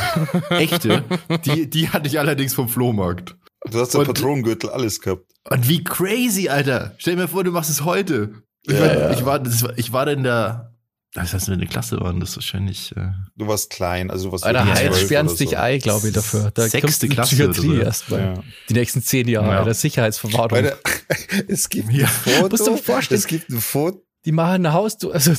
[0.50, 1.04] Echte.
[1.44, 3.36] die, die hatte ich allerdings vom Flohmarkt.
[3.70, 5.24] Du hast den Und- Patronengürtel, alles gehabt.
[5.50, 6.94] Und wie crazy, Alter.
[6.98, 8.30] Stell dir mal vor, du machst es heute.
[8.66, 9.10] Ich, Ja, war, ja.
[9.12, 10.74] ich, war, das war, ich war da in der,
[11.14, 14.44] das heißt, in der Klasse waren das wahrscheinlich äh, Du warst klein, also du warst
[14.44, 15.56] Alter, zwölf sperren dich so.
[15.56, 16.50] ein, glaube ich, dafür.
[16.54, 17.82] Da Sechste kommst du in Klasse Psychiatrie oder so.
[17.84, 18.20] erstmal.
[18.20, 18.34] Ja.
[18.68, 19.58] Die nächsten zehn Jahre, Ja.
[19.60, 19.74] Alter.
[19.74, 20.52] Sicherheitsverwahrung.
[20.52, 20.76] Alter,
[21.48, 22.06] es gibt Ja.
[22.26, 23.18] ein Musst du Foto, dir vorstellen.
[23.18, 25.32] es gibt ein Foto, die machen ein Haus, du, also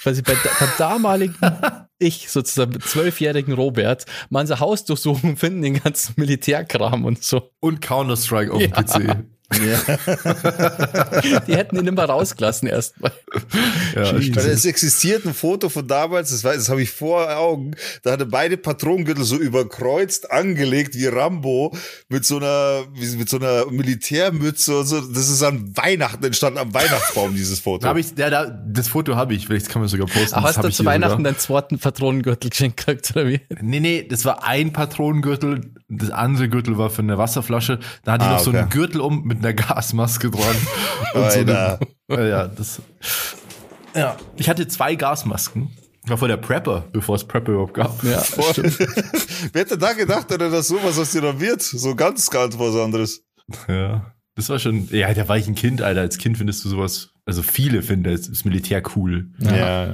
[0.00, 1.34] quasi bei, beim damaligen
[1.98, 7.50] ich, sozusagen zwölfjährigen Robert, machen sie Hausdurchsuchung, finden den ganzen Militärkram und so.
[7.60, 8.82] und Counter-Strike auf dem Ja.
[8.82, 9.16] PC.
[11.46, 13.12] Die hätten ihn immer rausgelassen erstmal.
[13.94, 18.12] Ja, es existiert ein Foto von damals, das, weiß, das habe ich vor Augen, da
[18.12, 21.74] hatte beide Patronengürtel so überkreuzt angelegt wie Rambo
[22.08, 25.00] mit so einer mit so einer Militärmütze und so.
[25.00, 27.82] Das ist an Weihnachten entstanden, am Weihnachtsbaum dieses Foto.
[27.82, 30.34] Da hab ich, ja, da, das Foto habe ich, vielleicht kann man sogar posten.
[30.34, 31.32] Das hast du ich zu Weihnachten sogar.
[31.32, 33.40] deinen zweiten Patronengürtel geschenkt gekriegt, oder wie?
[33.60, 37.78] Nee, nee, das war ein Patronengürtel, das andere Gürtel war für eine Wasserflasche.
[38.04, 38.58] Da hatte ich Ah, noch so okay.
[38.60, 40.56] einen Gürtel um mit einer Gasmaske dran.
[41.14, 41.80] Und so Alter.
[42.08, 42.80] eine, ja, das,
[43.94, 45.70] ja, ich hatte zwei Gasmasken.
[46.06, 48.02] War vor der Prepper, bevor es Prepper überhaupt gab.
[48.02, 48.22] Ja.
[49.52, 51.60] Wer hätte da gedacht, dass sowas aus dir noch wird?
[51.60, 53.22] So ganz, ganz was anderes.
[53.68, 54.14] Ja.
[54.34, 56.00] Das war schon, ja, da war ich ein Kind, Alter.
[56.00, 59.30] Als Kind findest du sowas, also viele finden das, das Militär cool.
[59.40, 59.92] Ja.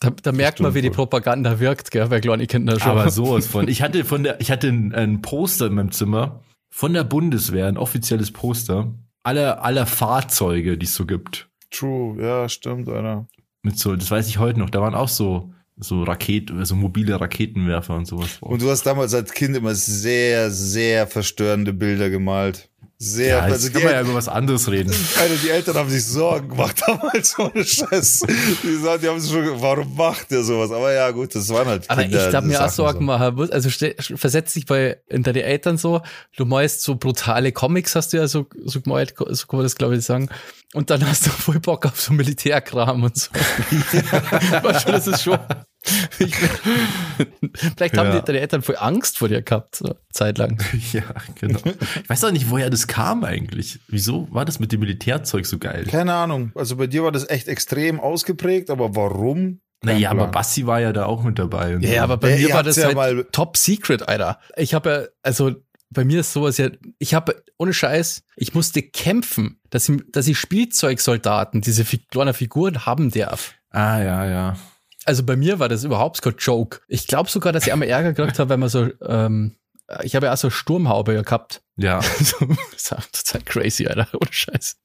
[0.00, 0.90] Da, da merkt man, wie die.
[0.90, 2.90] Propaganda wirkt, gell, bei kleinen Kindern schon.
[2.92, 3.68] Aber sowas von.
[3.68, 7.66] Ich hatte von der, ich hatte ein, ein Poster in meinem Zimmer von der Bundeswehr,
[7.66, 11.48] ein offizielles Poster aller, aller Fahrzeuge, die es so gibt.
[11.70, 13.26] True, ja, stimmt, Alter.
[13.62, 17.20] Mit so, das weiß ich heute noch, da waren auch so, so Raketen, so mobile
[17.20, 18.38] Raketenwerfer und sowas.
[18.40, 22.69] Und du hast damals als Kind immer sehr, sehr verstörende Bilder gemalt.
[23.02, 24.94] Sehr, ja, jetzt also kann man ja über was anderes reden.
[25.18, 28.26] Alter, die Eltern haben sich Sorgen gemacht damals, ohne Scheiß.
[28.62, 30.70] Die, sagen, die haben sich schon, warum macht der sowas?
[30.70, 33.04] Aber ja, gut, das waren halt Aber Kinder, ich habe mir auch Sorgen so.
[33.06, 33.50] machen.
[33.50, 36.02] Also versetz dich bei in deine Eltern so,
[36.36, 39.76] du malst so brutale Comics, hast du ja so, so gemalt, so kann man das
[39.76, 40.28] glaube ich sagen.
[40.72, 43.30] Und dann hast du voll Bock auf so Militärkram und so.
[44.62, 45.38] weißt du, das ist schon.
[46.20, 46.34] Ich,
[47.76, 48.18] vielleicht haben Ja.
[48.20, 50.62] die, deine Eltern voll Angst vor dir gehabt, so zeitlang.
[50.92, 51.02] ja,
[51.40, 51.58] genau.
[52.02, 53.80] Ich weiß auch nicht, woher das kam eigentlich.
[53.88, 55.86] Wieso war das mit dem Militärzeug so geil?
[55.90, 56.52] Keine Ahnung.
[56.54, 59.60] Also bei dir war das echt extrem ausgeprägt, aber warum?
[59.84, 60.26] Kein Naja, aber.
[60.28, 61.74] Bassi war ja da auch mit dabei.
[61.76, 62.00] und Ja, so.
[62.00, 64.38] aber bei Ja, mir war das ja halt mal- top secret, Alter.
[64.56, 65.52] Ich habe ja, also
[65.90, 70.28] bei mir ist sowas ja, ich habe ohne Scheiß, ich musste kämpfen, dass ich, dass
[70.28, 73.54] ich Spielzeugsoldaten, diese kleinen Figuren haben darf.
[73.70, 74.56] Ah, ja, ja.
[75.04, 76.80] Also bei mir war das überhaupt kein Joke.
[76.86, 79.56] Ich glaube sogar, dass ich einmal Ärger gekriegt habe, wenn man so, ähm,
[80.02, 81.62] ich habe ja auch so Sturmhaube gehabt.
[81.76, 84.78] Ja, das war total crazy, Alter, ohne Scheiß.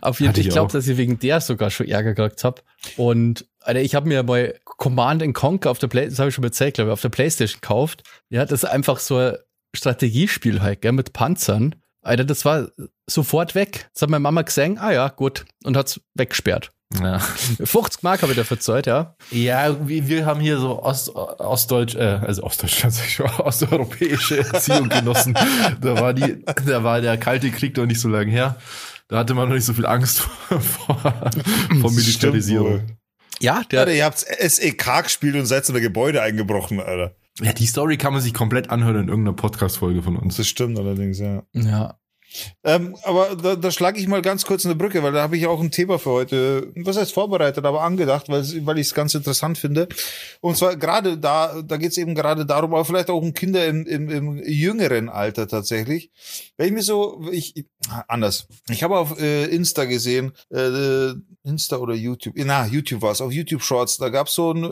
[0.00, 2.62] Auf jeden Fall, ich glaube, dass ich wegen der sogar schon Ärger gekriegt habe.
[2.96, 6.34] Und Alter, ich habe mir mal Command and Conquer auf der Play, das habe ich
[6.34, 8.02] schon mal erzählt, glaube ich, auf der Playstation gekauft.
[8.28, 9.32] Ja, das ist einfach so
[9.74, 11.74] Strategiespiel halt, gell, mit Panzern.
[12.02, 12.68] Alter, das war
[13.06, 13.88] sofort weg.
[13.92, 16.70] Das hat meine Mama gesehen, ah ja, gut, und hat's weggesperrt.
[17.00, 17.18] ja.
[17.64, 19.16] 50 Mark habe ich dafür gezahlt, ja.
[19.30, 25.34] Ja, wir, wir haben hier so Ost, Ostdeutsch, äh, also schon, osteuropäische Erziehung genossen.
[25.80, 28.56] Da war die, da war der Kalte Krieg noch nicht so lange her.
[29.08, 31.30] Da hatte man noch nicht so viel Angst vor, vor,
[31.80, 32.82] vor Militarisierung.
[33.40, 37.16] Ja, der, Alter, ihr habt SEK gespielt und seid in ein Gebäude eingebrochen, Alter.
[37.40, 40.36] Ja, die Story kann man sich komplett anhören in irgendeiner Podcast-Folge von uns.
[40.36, 41.42] Das stimmt allerdings, ja.
[41.52, 41.98] ja.
[42.64, 45.46] Ähm, aber da, da schlage ich mal ganz kurz eine Brücke, weil da habe ich
[45.46, 49.14] auch ein Thema für heute, was heißt vorbereitet, aber angedacht, weil, weil ich es ganz
[49.14, 49.88] interessant finde.
[50.40, 53.66] Und zwar gerade da, da geht es eben gerade darum, aber vielleicht auch um Kinder
[53.66, 56.10] im, im, im jüngeren Alter tatsächlich.
[56.56, 57.66] Wenn ich mir so, ich
[58.08, 58.48] anders.
[58.68, 61.12] Ich habe auf äh, Insta gesehen, äh,
[61.44, 64.64] Insta oder YouTube, na, YouTube war es, auf YouTube Shorts, da gab so ein,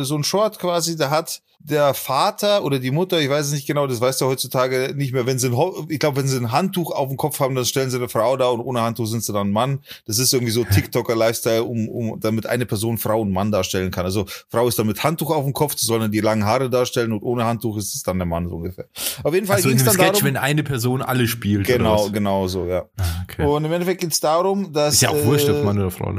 [0.00, 3.52] äh, so ein Short quasi, da hat der Vater oder die Mutter, ich weiß es
[3.52, 6.36] nicht genau, das weißt du heutzutage nicht mehr, wenn sie ein, ich glaube, wenn sie
[6.36, 9.06] ein Handtuch auf dem Kopf haben, dann stellen sie eine Frau da und ohne Handtuch
[9.06, 9.80] sind sie dann ein Mann.
[10.06, 14.04] Das ist irgendwie so TikToker-Lifestyle, um, um, damit eine Person Frau und Mann darstellen kann.
[14.04, 16.70] Also Frau ist dann mit Handtuch auf dem Kopf, das sollen dann die langen Haare
[16.70, 18.86] darstellen und ohne Handtuch ist es dann der Mann so ungefähr.
[19.24, 21.66] Auf jeden Fall Also in ging es dann Sketch, darum, wenn eine Person alle spielt.
[21.66, 22.84] genau, genau so, ja.
[22.96, 23.44] Ah, okay.
[23.44, 25.90] Und im Endeffekt geht es darum, dass Ist ja auch wurscht, ob äh, Mann oder
[25.90, 26.15] Frau?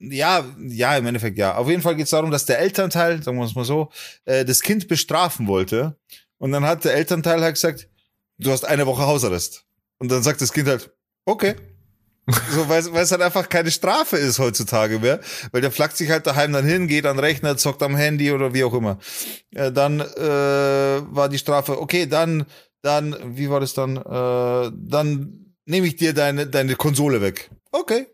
[0.00, 1.56] Ja, ja, im Endeffekt ja.
[1.56, 3.90] Auf jeden Fall geht es darum, dass der Elternteil, sagen wir es mal so,
[4.24, 5.96] äh, das Kind bestrafen wollte.
[6.38, 7.88] Und dann hat der Elternteil halt gesagt,
[8.38, 9.64] du hast eine Woche Hausarrest.
[9.98, 10.90] Und dann sagt das Kind halt,
[11.24, 11.56] okay.
[12.50, 15.20] So, weil, es halt einfach keine Strafe ist heutzutage mehr.
[15.50, 18.52] Weil der flackt sich halt daheim dann hin, geht an Rechner, zockt am Handy oder
[18.52, 18.98] wie auch immer.
[19.54, 22.44] Äh, dann äh, war die Strafe, okay, dann,
[22.82, 23.96] dann, wie war das dann?
[23.96, 27.50] Äh, dann nehme ich dir deine, deine Konsole weg.
[27.72, 28.06] Okay.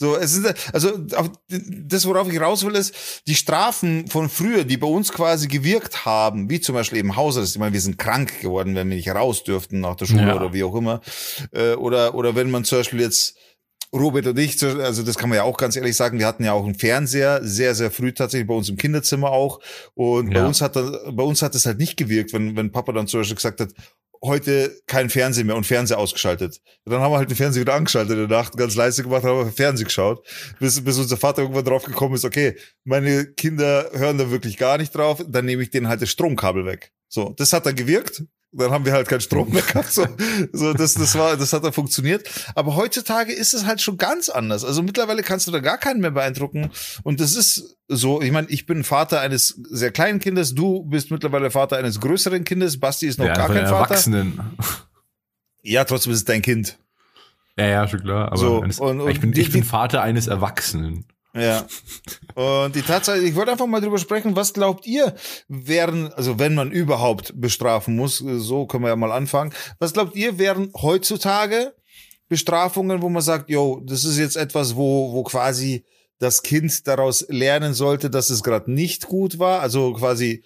[0.00, 0.92] So, es ist, also,
[1.46, 2.94] das, worauf ich raus will, ist,
[3.26, 7.54] die Strafen von früher, die bei uns quasi gewirkt haben, wie zum Beispiel eben Hausarrest,
[7.54, 10.36] ich meine, wir sind krank geworden, wenn wir nicht raus dürften nach der Schule Ja.
[10.36, 11.02] oder wie auch immer,
[11.52, 13.36] äh, oder, oder wenn man zum Beispiel jetzt,
[13.92, 16.52] Robert und ich, also das kann man ja auch ganz ehrlich sagen, wir hatten ja
[16.52, 19.60] auch einen Fernseher, sehr, sehr früh tatsächlich, bei uns im Kinderzimmer auch.
[19.94, 20.46] Und bei Ja.
[20.46, 23.20] uns hat dann, bei uns hat es halt nicht gewirkt, wenn, wenn Papa dann zum
[23.20, 23.70] Beispiel gesagt hat,
[24.22, 26.60] heute kein Fernsehen mehr und Fernseher ausgeschaltet.
[26.84, 29.50] Dann haben wir halt den Fernseher wieder angeschaltet in der Nacht, ganz leise gemacht, haben
[29.52, 30.26] Fernsehen geschaut,
[30.58, 34.78] bis, bis unser Vater irgendwann drauf gekommen ist, okay, meine Kinder hören da wirklich gar
[34.78, 36.92] nicht drauf, dann nehme ich denen halt das Stromkabel weg.
[37.08, 38.24] So, das hat dann gewirkt.
[38.52, 39.92] Dann haben wir halt keinen Strom mehr gehabt.
[39.92, 40.06] So,
[40.52, 42.28] so das, das war, das hat dann funktioniert.
[42.56, 44.64] Aber heutzutage ist es halt schon ganz anders.
[44.64, 46.70] Also mittlerweile kannst du da gar keinen mehr beeindrucken.
[47.04, 51.12] Und das ist so, ich meine, ich bin Vater eines sehr kleinen Kindes, du bist
[51.12, 53.84] mittlerweile Vater eines größeren Kindes, Basti ist noch ja, gar kein den Vater.
[53.90, 54.40] Erwachsenen.
[55.62, 56.78] Ja, trotzdem ist es dein Kind.
[57.56, 58.28] Ja, ja, schon klar.
[58.28, 61.04] Aber So, eines, und- und ich, bin, ich bin Vater eines Erwachsenen.
[61.34, 61.66] Ja.
[62.34, 65.14] Und die Tatsache, ich wollte einfach mal drüber sprechen, was glaubt ihr,
[65.48, 70.16] wären, also wenn man überhaupt bestrafen muss, so können wir ja mal anfangen, was glaubt
[70.16, 71.74] ihr, wären heutzutage
[72.28, 75.84] Bestrafungen, wo man sagt, yo, das ist jetzt etwas, wo, wo quasi
[76.18, 79.60] das Kind daraus lernen sollte, dass es gerade nicht gut war?
[79.60, 80.44] Also quasi,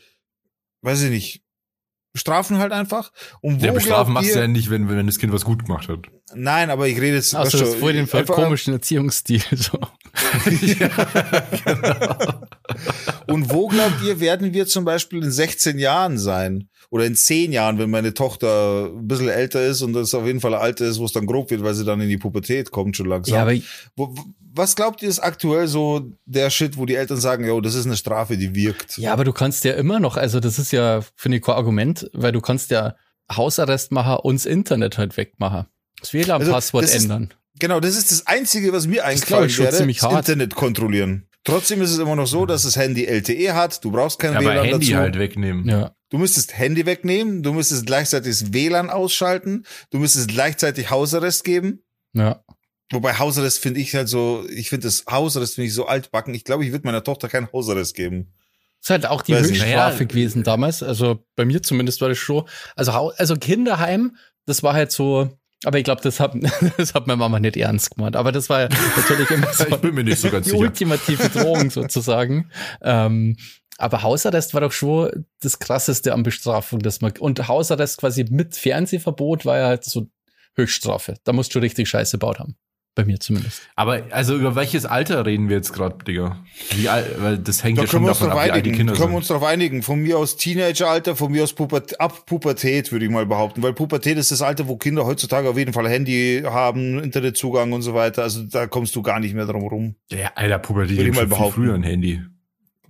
[0.82, 1.42] weiß ich nicht,
[2.12, 3.12] bestrafen halt einfach.
[3.42, 5.88] Und wo Ja, bestrafen machst du ja nicht, wenn, wenn das Kind was gut gemacht
[5.88, 6.06] hat.
[6.32, 7.34] Nein, aber ich rede jetzt.
[7.34, 9.42] Also das voll den voll komischen Erziehungsstil.
[9.52, 9.78] So.
[13.26, 16.68] Und wo glaubt ihr, werden wir zum Beispiel in 16 Jahren sein?
[16.90, 20.40] Oder in 10 Jahren, wenn meine Tochter ein bisschen älter ist und das auf jeden
[20.40, 22.96] Fall Alter ist, wo es dann grob wird, weil sie dann in die Pubertät kommt
[22.96, 23.34] schon langsam.
[23.34, 23.54] Ja, aber
[23.96, 24.14] wo,
[24.52, 27.86] was glaubt ihr ist aktuell so der Shit, wo die Eltern sagen, yo, das ist
[27.86, 28.96] eine Strafe, die wirkt?
[28.98, 32.08] Ja, aber du kannst ja immer noch, also das ist ja, finde ich, kein Argument,
[32.12, 32.94] weil du kannst ja
[33.34, 35.66] Hausarrest machen und das Internet halt wegmachen.
[36.12, 37.34] Das WLAN-Passwort Also, das ist- ändern.
[37.58, 40.28] Genau, das ist das Einzige, was mir eingefallen ich schon wäre, ziemlich das hart.
[40.28, 41.28] Internet kontrollieren.
[41.44, 44.38] Trotzdem ist es immer noch so, dass das Handy LTE hat, du brauchst kein Ja,
[44.40, 44.98] aber WLAN Handy dazu.
[44.98, 45.68] halt wegnehmen.
[45.68, 45.94] Ja.
[46.10, 51.82] Du müsstest Handy wegnehmen, du müsstest gleichzeitig das WLAN ausschalten, du müsstest gleichzeitig Hausarrest geben.
[52.12, 52.42] Ja.
[52.92, 56.34] Wobei Hausarrest finde ich halt so, ich finde das Hausarrest finde ich so altbacken.
[56.34, 58.32] Ich glaube, ich würde meiner Tochter keinen Hausarrest geben.
[58.82, 59.48] ist halt auch die Weiß.
[59.48, 60.04] Höchststrafe Ja.
[60.06, 60.82] gewesen damals.
[60.82, 62.44] Also bei mir zumindest war das schon.
[62.76, 65.30] Also, also Kinderheim, das war halt so.
[65.64, 66.34] Aber ich glaube, das hat,
[66.76, 68.16] das hat meine Mama nicht ernst gemeint.
[68.16, 70.62] Aber das war ja natürlich immer so Ich bin mir nicht so ganz die sicher.
[70.62, 72.50] ultimative Drohung sozusagen.
[72.82, 73.36] Ähm,
[73.78, 78.56] aber Hausarrest war doch schon das krasseste an Bestrafung, das man, und Hausarrest quasi mit
[78.56, 80.08] Fernsehverbot war ja halt so
[80.54, 81.14] Höchststrafe.
[81.24, 82.56] Da musst du richtig Scheiße gebaut haben.
[82.96, 83.62] Bei mir zumindest.
[83.74, 86.38] Aber also über welches Alter reden wir jetzt gerade, Digga?
[86.76, 88.76] Wie alt, weil das hängt Da ja schon wir davon ab, wie alt die einigen.
[88.76, 89.16] Kinder Können wir sind.
[89.16, 89.82] uns darauf einigen.
[89.82, 93.62] Von mir aus Teenageralter, von mir aus Pubert ab Pubertät, würde ich mal behaupten.
[93.64, 97.82] Weil Pubertät ist das Alter, wo Kinder heutzutage auf jeden Fall Handy haben, Internetzugang und
[97.82, 98.22] so weiter.
[98.22, 99.94] Also da kommst du gar nicht mehr drum rum.
[100.12, 101.54] Ja, Alter, Pubertät Würde ich ist mal schon viel behaupten.
[101.62, 102.22] früher ein Handy.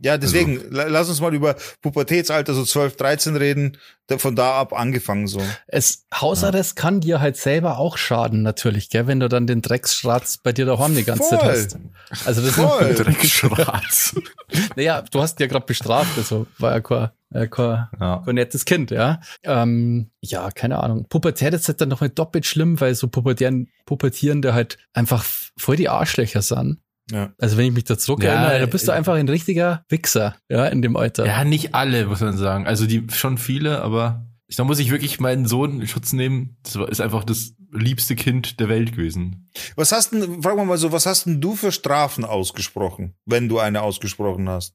[0.03, 3.79] Ja, deswegen, la- lass uns mal über Pubertätsalter, so 12, 13 reden.
[4.19, 5.41] Von da ab angefangen so.
[5.67, 10.37] Es, Hausarrest kann dir halt selber auch schaden, natürlich, gell, wenn du dann den Drecksschratz
[10.37, 11.51] bei dir daheim die ganze Zeit Voll.
[11.51, 11.79] hast.
[12.27, 12.93] Also das Voll.
[12.95, 14.15] Dreckschratz.
[14.77, 18.23] naja, du hast ja gerade bestraft, also war ja kein, äh, kein, ja.
[18.27, 19.21] kein nettes Kind, ja.
[19.43, 21.07] Ähm, ja, keine Ahnung.
[21.09, 25.25] Pubertät ist halt dann nochmal doppelt schlimm, weil so Pubertieren, Pubertierende halt einfach
[25.57, 26.79] voll die Arschlöcher sind.
[27.11, 27.33] Ja.
[27.39, 29.85] Also wenn ich mich da zurück Ja, erinnere, da bist du äh, einfach ein richtiger
[29.89, 31.27] Wichser, ja, in dem Alter.
[31.27, 32.67] ja, nicht alle, muss man sagen.
[32.67, 36.57] Also die schon viele, aber ich, da muss ich wirklich meinen Sohn in Schutz nehmen.
[36.63, 39.51] Das war- ist einfach das liebste Kind der Welt gewesen.
[39.77, 43.49] Was hast denn, fragen wir mal so, was hast denn du für Strafen ausgesprochen, wenn
[43.49, 44.75] du eine ausgesprochen hast?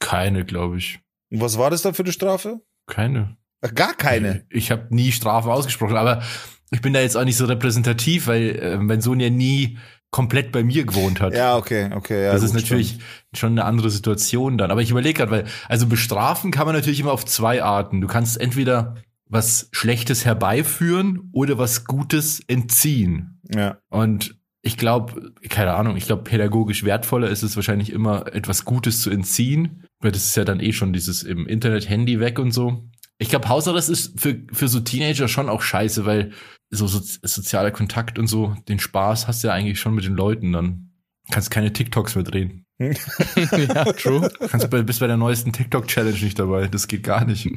[0.00, 1.00] Keine, glaube ich.
[1.30, 2.60] Und was war das dann für eine Strafe?
[2.86, 3.36] Keine.
[3.62, 4.44] Ach, gar keine.
[4.50, 6.22] Ich habe nie Strafe ausgesprochen, aber
[6.70, 9.78] ich bin da jetzt auch nicht so repräsentativ, weil äh, mein Sohn ja nie
[10.10, 11.34] komplett bei mir gewohnt hat.
[11.34, 12.24] Ja, okay, okay.
[12.24, 13.04] Ja, das ist natürlich stimmt.
[13.34, 14.70] schon eine andere Situation dann.
[14.70, 18.00] Aber ich überlege gerade, weil, also bestrafen kann man natürlich immer auf zwei Arten.
[18.00, 18.96] Du kannst entweder
[19.26, 23.40] was Schlechtes herbeiführen oder was Gutes entziehen.
[23.54, 23.78] Ja.
[23.88, 29.00] Und ich glaube, keine Ahnung, ich glaube, pädagogisch wertvoller ist es wahrscheinlich immer, etwas Gutes
[29.00, 29.84] zu entziehen.
[30.00, 32.88] Weil das ist ja dann eh schon dieses im Internet Handy weg und so.
[33.18, 36.32] Ich glaube, Hausarrest ist für, für so Teenager schon auch scheiße, weil
[36.70, 40.14] so, so sozialer Kontakt und so, den Spaß hast du ja eigentlich schon mit den
[40.14, 40.90] Leuten dann.
[41.30, 42.64] Kannst keine TikToks mehr drehen.
[42.78, 44.30] ja, true.
[44.48, 46.66] Kannst bei, bist bei der neuesten TikTok-Challenge nicht dabei.
[46.66, 47.50] Das geht gar nicht.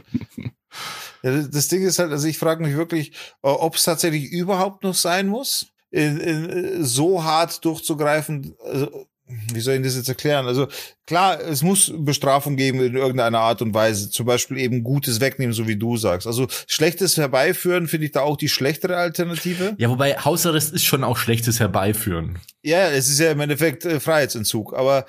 [1.23, 4.83] Ja, das- Ding ist halt, also ich frage mich wirklich, äh, ob es tatsächlich überhaupt
[4.83, 8.53] noch sein muss, in, in, so hart durchzugreifen.
[8.65, 9.07] Also,
[9.53, 10.47] wie soll ich das jetzt erklären?
[10.47, 10.67] Also
[11.05, 14.09] klar, es muss Bestrafung geben in irgendeiner Art und Weise.
[14.09, 16.27] Zum Beispiel eben Gutes wegnehmen, so wie du sagst.
[16.27, 19.75] Also Schlechtes herbeiführen finde ich da auch die schlechtere Alternative.
[19.77, 22.39] Ja, wobei Hausarrest ist schon auch schlechtes Herbeiführen.
[22.61, 24.73] Ja, es ist ja im Endeffekt äh, Freiheitsentzug.
[24.73, 25.05] Aber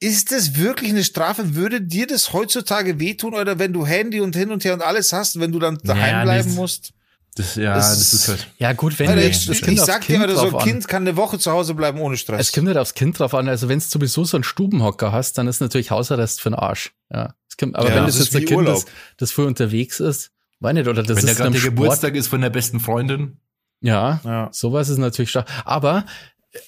[0.00, 1.54] ist das wirklich eine Strafe?
[1.54, 5.12] Würde dir das heutzutage wehtun oder wenn du Handy und hin und her und alles
[5.12, 6.92] hast, wenn du dann daheim Ja, bleiben musst?
[7.38, 8.48] Das, ja, Das das, ist- halt.
[8.58, 10.54] Ja, gut, wenn Alter, ich, das ich, Kind aufs sag dir, Kind Alter, so drauf
[10.54, 10.64] ein an.
[10.66, 12.40] Kind kann eine Woche zu Hause bleiben ohne Stress.
[12.40, 13.48] Es kommt nicht aufs Kind drauf an.
[13.48, 16.92] Also wenn du sowieso so einen Stubenhocker hast, dann ist natürlich Hausarrest für den Arsch.
[17.12, 17.34] Ja.
[17.48, 18.76] Es kommt, aber Ja, wenn das das jetzt ein Kind Urlaub.
[18.78, 21.62] ist, das früh unterwegs ist, weiß nicht, oder das Wenn ist gerade einem der.
[21.70, 23.38] Geburtstag ist von der besten Freundin.
[23.80, 24.48] Ja, ja.
[24.52, 25.46] sowas ist natürlich stark.
[25.64, 26.04] Aber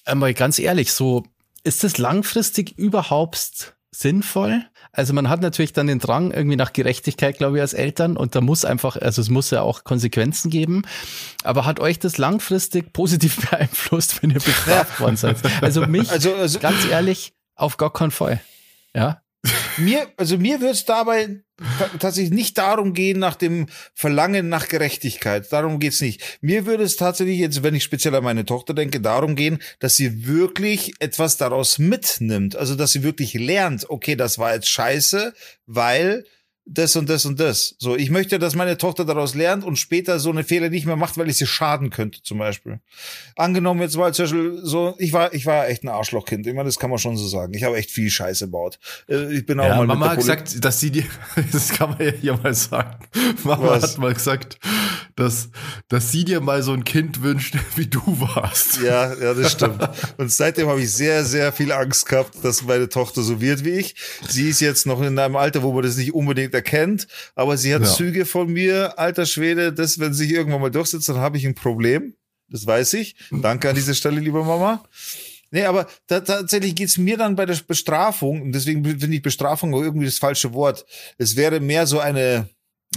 [0.05, 1.25] einmal ganz ehrlich, so
[1.65, 4.63] ist das langfristig überhaupt sinnvoll?
[4.93, 8.35] Also man hat natürlich dann den Drang irgendwie nach Gerechtigkeit, glaube ich, als Eltern und
[8.35, 10.83] da muss einfach, also es muss ja auch Konsequenzen geben.
[11.45, 15.37] Aber hat euch das langfristig positiv beeinflusst, wenn ihr bestraft worden seid?
[15.63, 18.41] Also mich, Also, also ganz ehrlich, auf gar keinen Fall.
[18.95, 19.23] Ja,
[19.79, 21.43] mir, also mir wird es dabei
[21.79, 25.51] ta- tatsächlich nicht darum gehen, nach dem Verlangen nach Gerechtigkeit.
[25.51, 26.39] Darum geht's nicht.
[26.41, 29.97] Mir würde es tatsächlich jetzt, wenn ich speziell an meine Tochter denke, darum gehen, dass
[29.97, 32.57] sie wirklich etwas daraus mitnimmt.
[32.57, 35.35] Also, dass sie wirklich lernt, okay, das war jetzt scheiße,
[35.67, 36.25] weil
[36.73, 37.75] das und das und das.
[37.79, 40.95] So, ich möchte, dass meine Tochter daraus lernt und später so eine Fehler nicht mehr
[40.95, 42.79] macht, weil ich sie schaden könnte, zum Beispiel.
[43.37, 46.47] Angenommen jetzt mal zum Beispiel so, ich war, ich war echt ein Arschlochkind.
[46.47, 47.55] Ich meine, das kann man schon so sagen.
[47.55, 48.79] Ich habe echt viel Scheiße gebaut.
[49.09, 51.05] Äh, ich bin auch ja, mal Mama hat gesagt, dass sie dir,
[51.53, 53.05] das kann man ja hier mal sagen.
[53.43, 53.83] Mama Was?
[53.83, 54.61] hat mal gesagt,
[55.17, 55.51] dass,
[55.89, 58.81] dass sie dir mal so ein Kind wünscht, wie du warst.
[58.81, 59.89] Ja, ja, das stimmt.
[60.19, 63.71] Und seitdem habe ich sehr, sehr viel Angst gehabt, dass meine Tochter so wird wie
[63.71, 63.97] ich.
[64.29, 67.75] Sie ist jetzt noch in einem Alter, wo man das nicht unbedingt erkennt, aber sie
[67.75, 67.89] hat ja.
[67.89, 71.55] Züge von mir, alter Schwede, das, wenn sich irgendwann mal durchsetzt, dann habe ich ein
[71.55, 72.15] Problem.
[72.49, 73.15] Das weiß ich.
[73.31, 74.83] Danke an dieser Stelle, liebe Mama.
[75.53, 79.75] Nee, aber da, tatsächlich geht's mir dann bei der Bestrafung, und deswegen finde ich Bestrafung
[79.75, 80.85] auch irgendwie das falsche Wort.
[81.19, 82.49] Es wäre mehr so eine,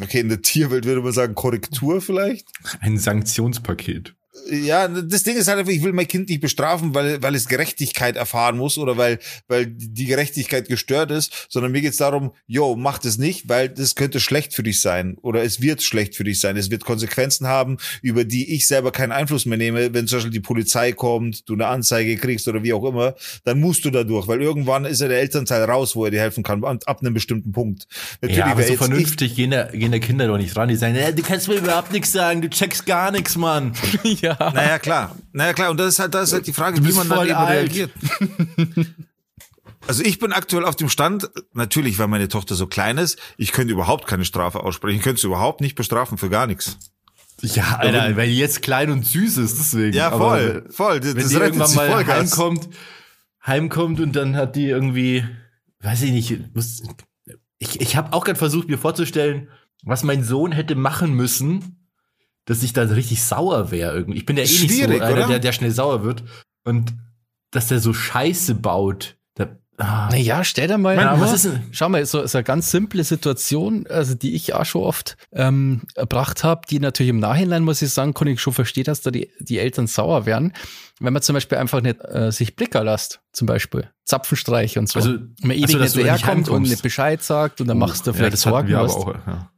[0.01, 2.47] okay, in der Tierwelt würde man sagen, Korrektur vielleicht.
[2.81, 4.15] Ein Sanktionspaket
[4.49, 7.47] ja, das Ding ist halt einfach, ich will mein Kind nicht bestrafen, weil, weil es
[7.47, 12.75] Gerechtigkeit erfahren muss oder weil, weil die Gerechtigkeit gestört ist, sondern mir geht's darum, yo,
[12.75, 16.23] mach das nicht, weil das könnte schlecht für dich sein oder es wird schlecht für
[16.23, 16.57] dich sein.
[16.57, 19.93] Es wird Konsequenzen haben, über die ich selber keinen Einfluss mehr nehme.
[19.93, 23.59] Wenn zum Beispiel die Polizei kommt, du eine Anzeige kriegst oder wie auch immer, dann
[23.59, 26.43] musst du da durch, weil irgendwann ist ja der Elternteil raus, wo er dir helfen
[26.43, 27.87] kann, ab einem bestimmten Punkt.
[28.21, 30.97] Natürlich, ja, aber so vernünftig gehen da, gehen da Kinder doch nicht ran, die sagen,
[31.15, 33.73] du kannst mir überhaupt nichts sagen, du checkst gar nichts, Mann.
[34.23, 34.51] ja.
[34.53, 35.15] Naja, klar.
[35.31, 35.69] Naja, klar.
[35.69, 37.59] Und das ist halt, das ist halt die Frage, wie man dann eben alt.
[37.59, 37.91] reagiert.
[39.85, 43.51] Also ich bin aktuell auf dem Stand, natürlich, weil meine Tochter so klein ist, ich
[43.51, 44.97] könnte überhaupt keine Strafe aussprechen.
[44.97, 46.77] Ich könnte sie überhaupt nicht bestrafen für gar nichts.
[47.41, 49.95] Ja, Alter, weil die jetzt klein und süß ist, deswegen.
[49.95, 50.99] Ja, voll, Aber voll.
[51.01, 52.17] Das, wenn das die irgendwann mal Vollgas.
[52.17, 52.69] heimkommt,
[53.45, 55.25] heimkommt und dann hat die irgendwie,
[55.81, 56.39] weiß ich nicht,
[57.57, 59.49] ich, ich habe auch gerade versucht, mir vorzustellen,
[59.83, 61.82] was mein Sohn hätte machen müssen,
[62.45, 64.17] dass ich da richtig sauer wäre irgendwie.
[64.17, 66.23] Ich bin ja eh nicht so einer, der, der schnell sauer wird.
[66.65, 66.93] Und
[67.51, 69.15] dass der so Scheiße baut.
[69.35, 70.09] Da, ah.
[70.11, 71.63] Naja, stell dir mal, ja, was ist denn?
[71.71, 75.83] schau mal, so ist eine ganz simple Situation, also die ich auch schon oft ähm,
[75.95, 79.11] erbracht habe, die natürlich im Nachhinein, muss ich sagen, kann ich schon verstehen, dass da
[79.11, 80.53] die, die Eltern sauer werden.
[80.99, 84.99] Wenn man zum Beispiel einfach nicht äh, sich Blicker lässt, zum Beispiel Zapfenstreich und so.
[84.99, 88.13] Also, man ewig also, nicht herkommt und nicht Bescheid sagt und dann oh, machst du
[88.13, 88.67] vielleicht ja, das Sorgen.
[88.67, 89.52] Wir aber auch, ja.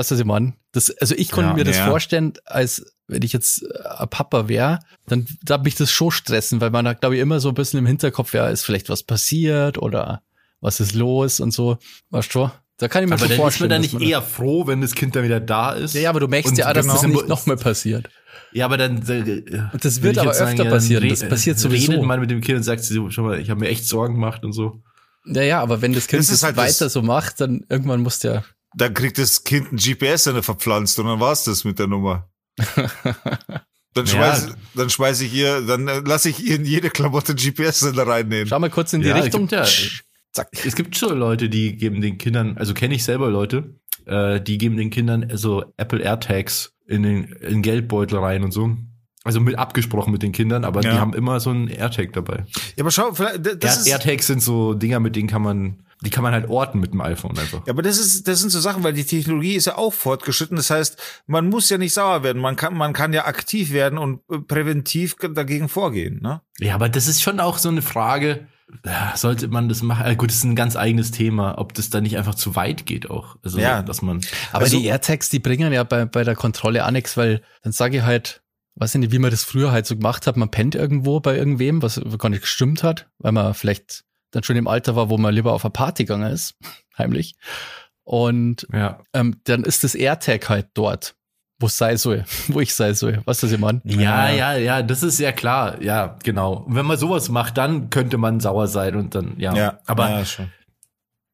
[0.00, 0.54] Weißt du, was ich meine?
[0.72, 1.86] Das, also ich konnte ja, mir das ja.
[1.86, 6.62] vorstellen, als wenn ich jetzt äh, ein Papa wäre, dann da mich das schon stressen,
[6.62, 9.02] weil man da, glaube ich, immer so ein bisschen im Hinterkopf wäre, ist vielleicht was
[9.02, 10.22] passiert oder
[10.62, 11.76] was ist los und so.
[12.08, 12.50] Weißt du?
[12.78, 13.72] Da kann ich mir aber schon vorstellen.
[13.72, 15.94] Aber ist man dann nicht eher froh, wenn das Kind dann wieder da ist?
[15.94, 16.94] Ja, ja aber du merkst ja, dass genau.
[16.94, 18.08] das nicht nochmal passiert.
[18.52, 19.06] Ja, aber dann.
[19.06, 21.06] Äh, und das wird aber öfter sagen, passieren.
[21.10, 21.92] das passiert sowieso.
[21.92, 24.44] Redet mal mit dem Kind und sagt, schau mal, ich habe mir echt Sorgen gemacht
[24.44, 24.82] und so.
[25.26, 28.00] Ja, ja, aber wenn das Kind das, das halt weiter das so macht, dann irgendwann
[28.00, 31.86] muss der dann kriegt das Kind ein GPS-Sender verpflanzt und dann war's das mit der
[31.86, 32.30] Nummer.
[33.92, 34.54] Dann schmeiß, ja.
[34.76, 38.46] dann schmeiß ich ihr, dann äh, lasse ich ihr in jede Klamotte GPS-Sender reinnehmen.
[38.46, 39.48] Schau mal kurz in die ja, Richtung.
[39.48, 39.66] Gibt, ja,
[40.32, 40.48] zack.
[40.64, 43.74] Es gibt schon Leute, die geben den Kindern, also kenne ich selber Leute,
[44.06, 48.76] äh, die geben den Kindern so Apple AirTags in den, in Geldbeutel rein und so.
[49.24, 50.92] Also mit abgesprochen mit den Kindern, aber ja.
[50.92, 52.44] die haben immer so einen AirTag dabei.
[52.76, 55.82] Ja, aber schau, vielleicht, das Air, ist AirTags sind so Dinger, mit denen kann man
[56.02, 57.66] die kann man halt orten mit dem iPhone einfach.
[57.66, 60.56] Ja, aber das ist, das sind so Sachen, weil die Technologie ist ja auch fortgeschritten.
[60.56, 62.40] Das heißt, man muss ja nicht sauer werden.
[62.40, 66.40] Man kann, man kann ja aktiv werden und äh, präventiv dagegen vorgehen, ne?
[66.58, 68.46] Ja, aber das ist schon auch so eine Frage.
[69.16, 70.06] Sollte man das machen?
[70.06, 72.86] Äh, gut, das ist ein ganz eigenes Thema, ob das da nicht einfach zu weit
[72.86, 73.36] geht auch.
[73.42, 74.20] Also, ja, dass man.
[74.52, 77.72] Aber also, die AirTags, die bringen ja bei, bei der Kontrolle auch nichts, weil dann
[77.72, 78.42] sage ich halt,
[78.76, 81.36] weiß ich nicht, wie man das früher halt so gemacht hat, man pennt irgendwo bei
[81.36, 85.18] irgendwem, was gar nicht gestimmt hat, weil man vielleicht dann schon im Alter war, wo
[85.18, 86.56] man lieber auf eine Party gegangen ist,
[86.98, 87.34] heimlich.
[88.04, 89.02] Und ja.
[89.12, 91.14] ähm, dann ist das AirTag halt dort,
[91.58, 93.22] wo es sein soll, wo ich sein soll.
[93.24, 93.84] Was das jemand?
[93.84, 95.80] Ja, ja, ja, das ist ja klar.
[95.82, 96.54] Ja, genau.
[96.54, 99.54] Und wenn man sowas macht, dann könnte man sauer sein und dann, ja.
[99.54, 100.50] Ja, aber ja, schon.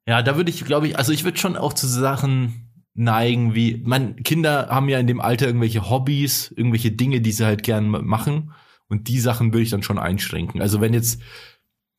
[0.07, 3.83] ja da würde ich, glaube ich, also ich würde schon auch zu Sachen neigen, wie,
[3.85, 7.89] man, Kinder haben ja in dem Alter irgendwelche Hobbys, irgendwelche Dinge, die sie halt gern
[7.89, 8.53] machen.
[8.89, 10.63] Und die Sachen würde ich dann schon einschränken.
[10.63, 11.21] Also wenn jetzt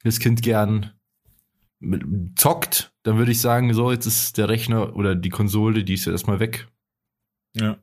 [0.07, 0.91] das Kind gern
[2.35, 6.05] zockt, dann würde ich sagen, so, jetzt ist der Rechner oder die Konsole, die ist
[6.05, 6.67] ja erstmal weg.
[7.55, 7.77] Ja.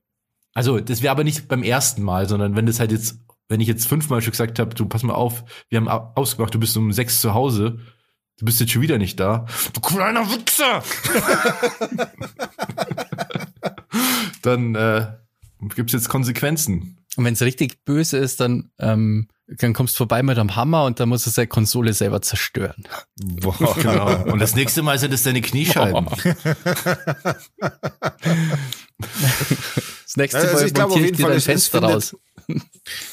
[0.53, 3.69] Also, das wäre aber nicht beim ersten Mal, sondern wenn das halt jetzt, wenn ich
[3.69, 6.93] jetzt fünfmal schon gesagt habe, du pass mal auf, wir haben ausgemacht, du bist um
[6.93, 7.79] sechs zu Hause,
[8.39, 9.47] du bist jetzt schon wieder nicht da.
[9.73, 10.83] Du kleiner Wichser!
[14.43, 15.13] dann äh,
[15.75, 16.99] gibt's jetzt Konsequenzen.
[17.17, 20.85] Und wenn es richtig böse ist, dann ähm, dann kommst du vorbei mit einem Hammer
[20.85, 22.85] und dann musst du seine Konsole selber zerstören.
[23.17, 24.25] Boah, genau.
[24.33, 26.07] Und das nächste Mal sind es deine Kniescheiben.
[30.15, 32.17] Das nächste Mal also ich montiere ich dir dein Fenster raus.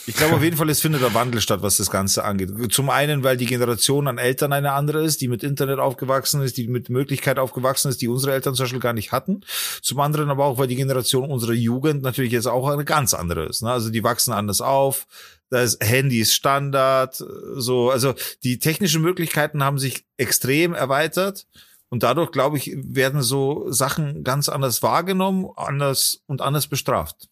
[0.05, 2.51] Ich glaube auf jeden Fall, es findet der Wandel statt, was das Ganze angeht.
[2.71, 6.57] Zum einen, weil die Generation an Eltern eine andere ist, die mit Internet aufgewachsen ist,
[6.57, 9.41] die mit Möglichkeit aufgewachsen ist, die unsere Eltern zum Beispiel gar nicht hatten.
[9.81, 13.45] Zum anderen aber auch, weil die Generation unserer Jugend natürlich jetzt auch eine ganz andere
[13.45, 13.63] ist.
[13.63, 13.71] Ne?
[13.71, 15.07] Also die wachsen anders auf.
[15.51, 17.15] Das Handy ist Standard.
[17.55, 21.45] So, also die technischen Möglichkeiten haben sich extrem erweitert.
[21.89, 27.27] Und dadurch, glaube ich, werden so Sachen ganz anders wahrgenommen, anders und anders bestraft.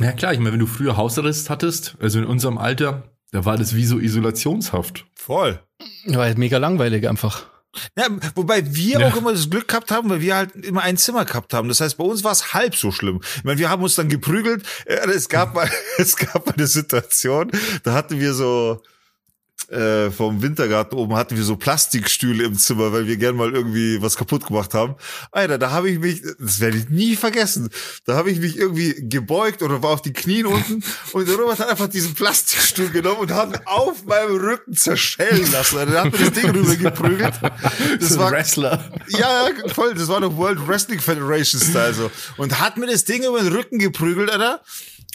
[0.00, 3.58] Ja klar, ich meine, wenn du früher Hausarrest hattest, also in unserem Alter, da war
[3.58, 5.04] das wie so Isolationshaft.
[5.14, 5.60] Voll.
[6.06, 7.51] War halt mega langweilig einfach.
[7.96, 9.08] Ja, wobei wir Ja.
[9.08, 11.68] auch immer das Glück gehabt haben, weil wir halt immer ein Zimmer gehabt haben.
[11.68, 13.20] Das heißt, bei uns war es halb so schlimm.
[13.36, 14.64] Ich meine, wir haben uns dann geprügelt.
[14.84, 17.50] Es gab mal, es gab mal eine Situation,
[17.82, 18.82] da hatten wir so
[19.68, 24.02] äh, vom Wintergarten oben hatten wir so Plastikstühle im Zimmer, weil wir gern mal irgendwie
[24.02, 24.96] was kaputt gemacht haben.
[25.30, 27.70] Alter, da habe ich mich, das werde ich nie vergessen,
[28.04, 30.82] da habe ich mich irgendwie gebeugt oder war auf die Knien unten
[31.12, 35.78] und der Robert hat einfach diesen Plastikstuhl genommen und hat auf meinem Rücken zerschellen lassen.
[35.78, 37.34] Alter, der hat mir das Ding rüber geprügelt.
[38.00, 38.92] Das war Wrestler.
[39.08, 39.94] ja, ja, voll.
[39.94, 42.10] Das war noch World Wrestling Federation Style so.
[42.36, 44.60] Und hat mir das Ding über den Rücken geprügelt, Alter.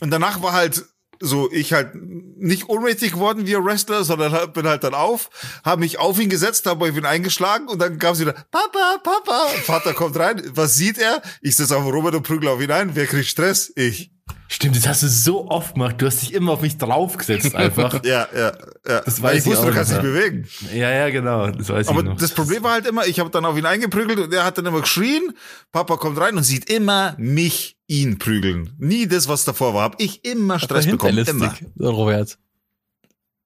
[0.02, 0.86] Und danach war halt
[1.22, 5.30] so, ich halt nicht ohnmächtig geworden wie ein Wrestler, sondern halt- bin halt dann auf,
[5.64, 8.98] habe mich auf ihn gesetzt, habe auf ihn eingeschlagen und dann kam sie wieder, Papa,
[9.04, 9.48] Papa.
[9.64, 11.22] Vater kommt rein, was sieht er?
[11.42, 12.96] Ich sitze auf Robert und prügel auf ihn ein.
[12.96, 13.72] Wer kriegt Stress?
[13.76, 14.12] Ich.
[14.50, 15.96] Stimmt, das hast du so oft gemacht.
[16.00, 18.02] Du hast dich immer auf mich draufgesetzt einfach.
[18.04, 18.52] Ja, ja,
[18.88, 19.02] ja.
[19.02, 20.48] Das weiß ich ich wusste, auch du kannst dich bewegen.
[20.74, 21.50] ja, ja, genau.
[21.50, 22.18] Das weiß Aber ich noch.
[22.18, 24.66] das Problem war halt immer, ich habe dann auf ihn eingeprügelt und er hat dann
[24.66, 25.34] immer geschrien.
[25.72, 28.74] Papa kommt rein und sieht immer mich, ihn prügeln.
[28.78, 29.84] Nie das, was davor war.
[29.84, 31.18] Hab ich immer Stress bekommen.
[31.18, 31.56] Immer.
[31.76, 32.38] Der Robert.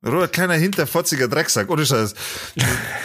[0.04, 2.16] Robert, kleiner hinterfotziger Drecksack, ohne Scheiß.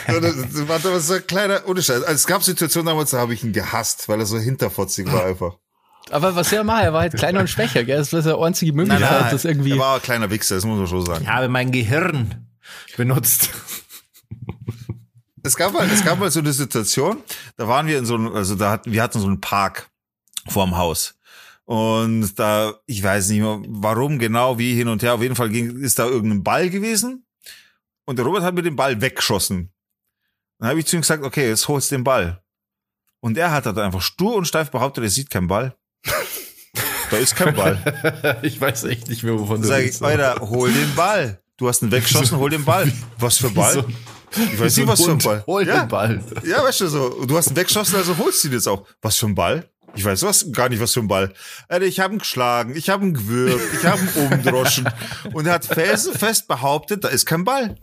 [0.06, 2.02] das war das war so ein kleiner, ohne Scheiß.
[2.02, 5.26] Also es gab Situationen damals, da habe ich ihn gehasst, weil er so hinterfotzig war
[5.26, 5.58] einfach.
[6.10, 6.84] Aber was er machen?
[6.84, 7.98] Er war halt kleiner und schwächer, gell?
[7.98, 9.72] Das war seine einzige Möglichkeit, das irgendwie.
[9.72, 11.24] er war ein kleiner Wichser, das muss man schon sagen.
[11.24, 12.46] ich habe mein Gehirn
[12.96, 13.50] benutzt.
[15.42, 17.18] Es gab mal, es gab mal so eine Situation,
[17.56, 19.88] da waren wir in so einem, also da hatten, wir hatten so einen Park
[20.48, 21.15] vorm Haus.
[21.66, 25.50] Und da, ich weiß nicht mehr, warum genau, wie hin und her, auf jeden Fall
[25.50, 27.26] ging, ist da irgendein Ball gewesen.
[28.04, 29.72] Und der Robert hat mir den Ball weggeschossen.
[30.58, 32.40] Dann habe ich zu ihm gesagt, okay, jetzt holst du den Ball.
[33.20, 35.76] Und er hat halt einfach stur und steif behauptet, er sieht keinen Ball.
[37.10, 38.38] da ist kein Ball.
[38.42, 40.00] ich weiß echt nicht mehr, wovon Dann du sag ich.
[40.00, 41.42] Alter, hol den Ball.
[41.56, 42.90] Du hast ihn weggeschossen, hol den Ball.
[43.18, 43.84] Was für Ball?
[44.30, 45.42] Ich weiß so nicht, was für ein Ball.
[45.46, 45.80] Hol Ja.
[45.80, 46.22] den Ball.
[46.44, 48.86] Ja, weißt du so, du hast ihn weggeschossen, also holst du ihn jetzt auch.
[49.02, 49.68] Was für ein Ball?
[49.96, 51.32] Ich weiß was, gar nicht, was für ein Ball.
[51.68, 54.88] Alter, ich habe ihn geschlagen, ich habe ihn gewürgt, ich habe ihn umdroschen.
[55.32, 57.76] Und er hat felsenfest behauptet, da ist kein Ball.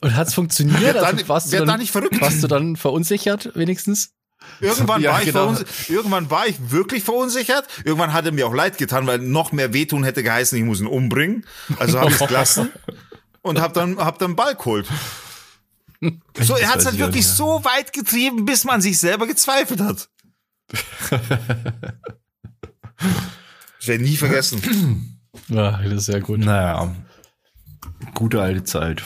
[0.00, 0.80] Und hat's funktioniert?
[0.80, 2.20] Wer Also nicht- warst, du wer dann, da nicht verrückt?
[2.20, 4.10] warst du dann verunsichert, wenigstens?
[4.60, 5.54] Irgendwann, war ich genau.
[5.88, 7.66] irgendwann war ich wirklich verunsichert.
[7.84, 10.80] Irgendwann hat er mir auch leid getan, weil noch mehr wehtun hätte geheißen, ich muss
[10.80, 11.44] ihn umbringen.
[11.78, 12.70] Also habe ich es gelassen
[13.42, 14.88] und habe dann, hab dann Ball geholt.
[16.40, 17.32] So, er hat es halt wirklich ja.
[17.32, 20.08] so weit getrieben, bis man sich selber gezweifelt hat.
[23.80, 25.20] Ich werde nie vergessen.
[25.48, 26.40] Ja, das ist sehr gut.
[26.40, 26.94] Naja,
[28.14, 29.02] gute alte Zeit.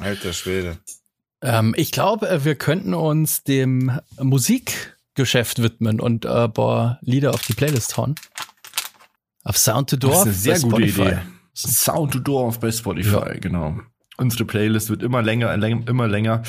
[0.00, 0.78] Alter Schwede.
[1.42, 7.42] Ähm, ich glaube, wir könnten uns dem Musikgeschäft widmen und äh, ein paar Lieder auf
[7.42, 8.14] die Playlist hauen.
[9.44, 10.20] Auf Sound to Das Door.
[10.20, 11.02] ist eine sehr bei gute Spotify.
[11.12, 11.20] Idee.
[11.54, 13.78] Sound to Dorf bei Spotify, genau.
[14.16, 16.42] Unsere Playlist wird immer länger, läng- immer länger.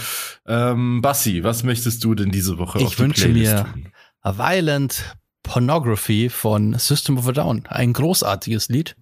[0.48, 3.92] Ähm, Bassi, was möchtest du denn diese Woche Ich auf die wünsche Playlist mir tun?
[4.26, 7.62] A Violent Pornography von System of a Down.
[7.68, 8.96] Ein großartiges Lied.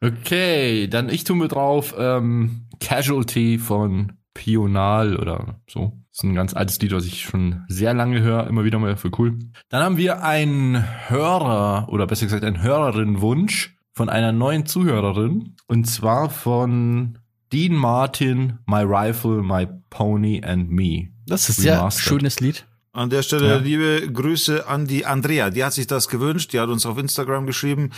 [0.00, 5.92] Okay, dann ich tu mir drauf ähm, Casualty von Pional oder so.
[6.08, 8.96] Das ist ein ganz altes Lied, was ich schon sehr lange höre, immer wieder mal
[8.96, 9.38] für cool.
[9.68, 15.84] Dann haben wir einen Hörer oder besser gesagt einen Hörerin-Wunsch von einer neuen Zuhörerin und
[15.84, 17.18] zwar von
[17.52, 21.10] Dean Martin, My Rifle, My Pony and Me.
[21.26, 22.64] Das ist ein sehr schönes Lied.
[22.92, 23.56] An der Stelle Ja.
[23.58, 25.50] liebe Grüße an die Andrea.
[25.50, 26.52] Die hat sich das gewünscht.
[26.52, 27.92] Die hat uns auf Instagram geschrieben.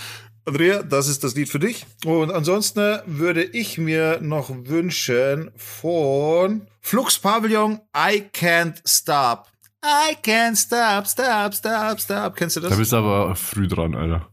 [0.45, 1.87] Andrea, das ist das Lied für dich.
[2.05, 9.47] Und ansonsten würde ich mir noch wünschen von Flux Pavillon I Can't Stop.
[9.85, 12.37] I can't stop, stop, stop, stop.
[12.37, 12.79] Kennst du Da das?
[12.79, 14.29] bist du aber früh dran, Alter.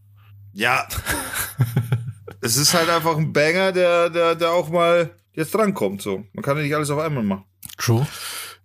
[0.54, 0.88] Ja.
[2.42, 6.02] es ist halt einfach ein Banger, der, der, der auch mal jetzt drankommt.
[6.02, 6.26] So.
[6.34, 7.46] Man kann ja nicht alles auf einmal machen.
[7.78, 8.06] True.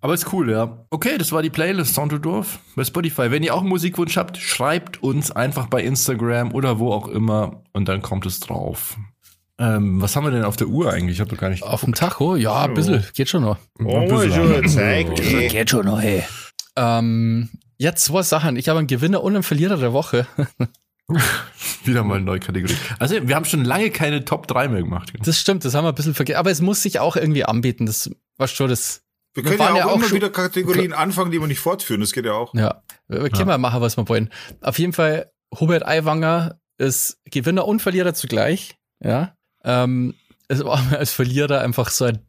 [0.04, 0.84] Aber ist cool, ja.
[0.90, 3.30] Okay, das war die Playlist Sound to Dorf bei Spotify.
[3.30, 7.62] Wenn ihr auch einen Musikwunsch habt, schreibt uns einfach bei Instagram oder wo auch immer
[7.72, 8.98] und dann kommt es drauf.
[9.58, 11.16] Ähm, was haben wir denn auf der Uhr eigentlich?
[11.16, 11.62] Ich habe doch gar nicht.
[11.62, 12.36] Auf dem Tacho?
[12.36, 13.02] Ja, ein bisschen.
[13.14, 13.56] Geht schon noch.
[13.78, 14.68] Ein bisschen.
[14.68, 16.22] zeig Geht schon noch, hey.
[16.76, 17.48] Ähm,
[17.78, 18.56] jetzt zwei Sachen.
[18.56, 20.26] Ich habe einen Gewinner und einen Verlierer der Woche.
[21.84, 22.76] Wieder mal eine neue Kategorie.
[22.98, 25.14] Also wir haben schon lange keine Top 3 mehr gemacht.
[25.24, 26.40] Das stimmt, das haben wir ein bisschen vergessen.
[26.40, 27.86] Aber es muss sich auch irgendwie anbieten.
[27.86, 29.00] Das war schon das.
[29.34, 32.00] Wir können ja auch, ja auch immer wieder Kategorien anfangen, die wir nicht fortführen.
[32.00, 32.54] Das geht ja auch.
[32.54, 33.44] Ja, wir können ja.
[33.44, 34.30] mal machen, was wir wollen.
[34.60, 38.76] Auf jeden Fall, Hubert Aiwanger ist Gewinner und Verlierer zugleich.
[39.00, 39.36] Ja.
[39.64, 40.14] Ähm,
[40.48, 42.20] es war als Verlierer einfach so ein,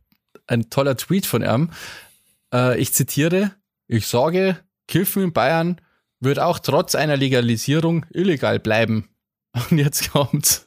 [0.47, 1.71] ein toller Tweet von ihm.
[2.53, 3.51] Äh, ich zitiere,
[3.87, 5.81] ich sage, Kiffen in Bayern
[6.19, 9.09] wird auch trotz einer Legalisierung illegal bleiben.
[9.69, 10.65] Und jetzt kommt's.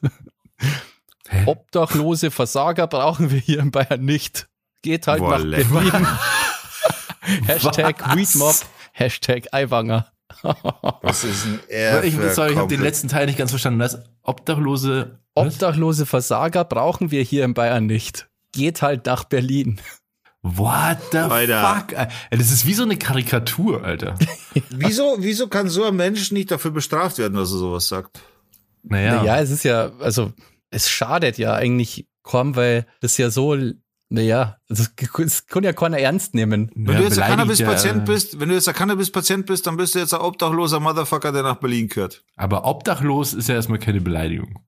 [1.27, 1.43] Hä?
[1.45, 4.48] Obdachlose Versager brauchen wir hier in Bayern nicht.
[4.81, 6.07] Geht halt Boah, nach Berlin.
[7.45, 8.55] Hashtag Weedmob,
[8.93, 10.11] Hashtag Eiwanger.
[11.01, 13.79] Was ist ein R Ich, sorry, ich habe den letzten Teil nicht ganz verstanden.
[13.79, 18.29] Das obdachlose Obdachlose Versager brauchen wir hier in Bayern nicht.
[18.51, 19.79] Geht halt nach Berlin.
[20.41, 21.85] What the Alter.
[21.89, 22.07] fuck?
[22.31, 24.15] Das ist wie so eine Karikatur, Alter.
[24.69, 28.21] wieso, wieso kann so ein Mensch nicht dafür bestraft werden, dass er sowas sagt?
[28.83, 29.17] Naja.
[29.17, 30.31] Naja, es ist ja, also,
[30.71, 33.57] es schadet ja eigentlich kaum, weil das ja so,
[34.09, 36.71] naja, das, das kann ja keiner ernst nehmen.
[36.75, 39.93] Wenn ja, du jetzt ein Cannabis-Patient bist, wenn du jetzt ein Cannabis-Patient bist, dann bist
[39.93, 42.23] du jetzt ein obdachloser Motherfucker, der nach Berlin gehört.
[42.35, 44.59] Aber obdachlos ist ja erstmal keine Beleidigung.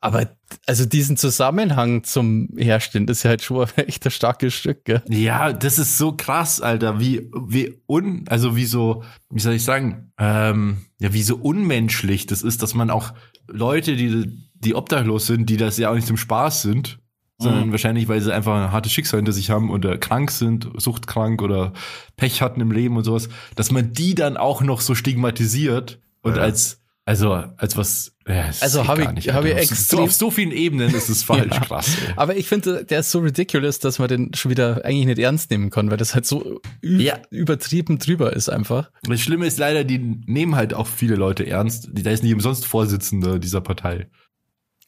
[0.00, 0.36] Aber
[0.66, 5.02] also diesen Zusammenhang zum Herstellen, das ist ja halt schon echt ein starkes Stück, gell?
[5.08, 9.64] Ja, das ist so krass, Alter, wie, wie un, also wie so, wie soll ich
[9.64, 13.12] sagen, ähm, ja, wie so unmenschlich das ist, dass man auch
[13.46, 16.99] Leute, die, die obdachlos sind, die das ja auch nicht zum Spaß sind,
[17.40, 17.72] sondern mhm.
[17.72, 21.72] wahrscheinlich, weil sie einfach ein hartes Schicksal hinter sich haben oder krank sind, suchtkrank oder
[22.16, 26.36] Pech hatten im Leben und sowas, dass man die dann auch noch so stigmatisiert und
[26.36, 26.42] ja.
[26.42, 26.80] als
[27.10, 28.12] also, als was.
[28.28, 29.98] Ja, also habe ich, hab ich extrem.
[29.98, 31.60] So, auf so vielen Ebenen ist es falsch, ja.
[31.60, 31.96] krass.
[32.06, 32.12] Ey.
[32.14, 35.50] Aber ich finde, der ist so ridiculous, dass man den schon wieder eigentlich nicht ernst
[35.50, 37.18] nehmen kann, weil das halt so ja.
[37.30, 38.92] übertrieben drüber ist einfach.
[39.02, 41.88] Das Schlimme ist leider, die nehmen halt auch viele Leute ernst.
[41.90, 44.06] Der ist nicht umsonst Vorsitzender dieser Partei.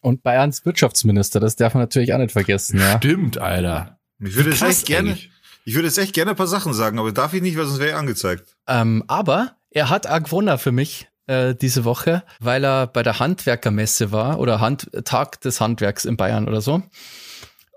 [0.03, 2.78] Und Bayerns Wirtschaftsminister, das darf man natürlich auch nicht vergessen.
[2.78, 2.98] Ja.
[2.98, 3.98] Stimmt, Alter.
[4.18, 5.16] Ich würde jetzt echt gerne,
[5.64, 7.78] ich würde jetzt echt gerne ein paar Sachen sagen, aber darf ich nicht, weil sonst
[7.78, 8.57] wäre ich angezeigt.
[8.66, 13.20] Ähm, aber er hat auch gewonnen für mich äh, diese Woche, weil er bei der
[13.20, 16.82] Handwerkermesse war oder Hand, Tag des Handwerks in Bayern oder so.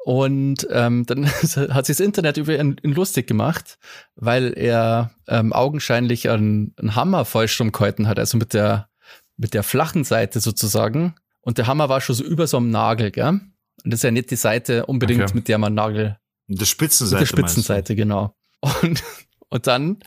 [0.04, 3.78] Und ähm, dann hat sich das Internet über ihn, ihn lustig gemacht,
[4.16, 8.90] weil er ähm, augenscheinlich einen, einen Hammer falsch rumgehalten hat, also mit der,
[9.38, 11.16] mit der flachen Seite sozusagen.
[11.46, 13.28] Und der Hammer war schon so über so einem Nagel, gell?
[13.28, 13.52] Und
[13.84, 15.32] das ist ja nicht die Seite unbedingt, okay.
[15.36, 16.18] mit der man Nagel.
[16.48, 17.22] Mit der Spitzenseite.
[17.22, 18.36] Mit der Spitzenseite, genau.
[18.62, 19.04] Und,
[19.50, 20.00] und dann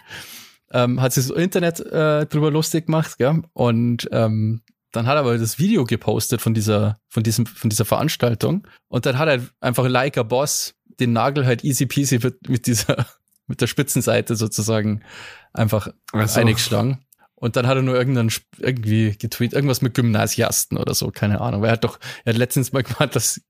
[0.72, 3.43] ähm, hat sich das Internet äh, drüber lustig gemacht, gell?
[3.53, 7.84] Und ähm, dann hat er aber das Video gepostet von dieser, von diesem, von dieser
[7.84, 8.66] Veranstaltung.
[8.89, 12.66] Und dann hat er einfach like a Boss den Nagel halt easy peasy mit, mit
[12.66, 13.07] dieser,
[13.47, 15.05] mit der Spitzenseite sozusagen
[15.53, 16.41] einfach so.
[16.41, 17.05] eingeschlagen.
[17.41, 21.62] Und dann hat er nur irgendeinen, irgendwie getweet, irgendwas mit Gymnasiasten oder so, keine Ahnung.
[21.62, 23.41] Weil er hat doch, er hat letztens mal gemeint, das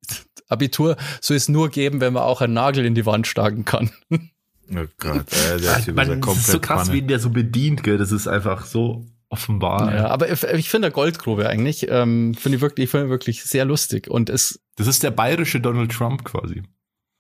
[0.49, 3.91] Abitur soll es nur geben, wenn man auch einen Nagel in die Wand schlagen kann.
[4.71, 6.93] Oh Gott, äh, der ist, Man, das ist so krass, Panne.
[6.93, 7.97] wie der so bedient, gell?
[7.97, 9.95] Das ist einfach so offenbar.
[9.95, 13.65] Ja, aber ich, ich finde Goldgrube eigentlich, ähm, finde ich wirklich, ich finde wirklich sehr
[13.65, 14.61] lustig und es.
[14.77, 16.65] Das ist der bayerische Donald Trump quasi.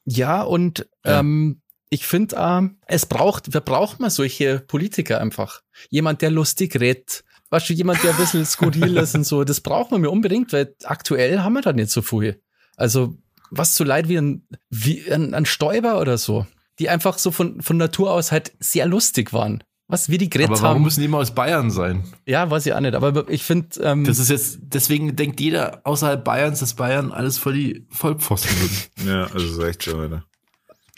[0.04, 1.20] Ja, und ja.
[1.20, 5.62] ähm, ich finde, äh, es braucht, wir brauchen mal solche Politiker einfach.
[5.91, 7.24] Jemand, der lustig redet.
[7.51, 10.53] Weißt du, jemand, der ein bisschen skurril ist und so, das brauchen wir mir unbedingt,
[10.53, 12.43] weil aktuell haben wir da nicht so viel.
[12.76, 13.16] Also,
[13.51, 16.47] was so leid wie ein, wie ein, ein Stäuber oder so
[16.78, 19.62] die einfach so von, von Natur aus halt sehr lustig waren.
[19.91, 20.53] Was, wie die haben.
[20.53, 22.05] Aber warum müssen die immer aus Bayern sein?
[22.26, 22.95] Ja, weiß ich auch nicht.
[22.95, 27.39] Aber ich finde, ähm, das ist jetzt, deswegen denkt jeder außerhalb Bayerns, dass Bayern alles
[27.39, 28.91] voll die Vollpfosten sind.
[29.09, 30.24] ja, also ist echt so, Alter.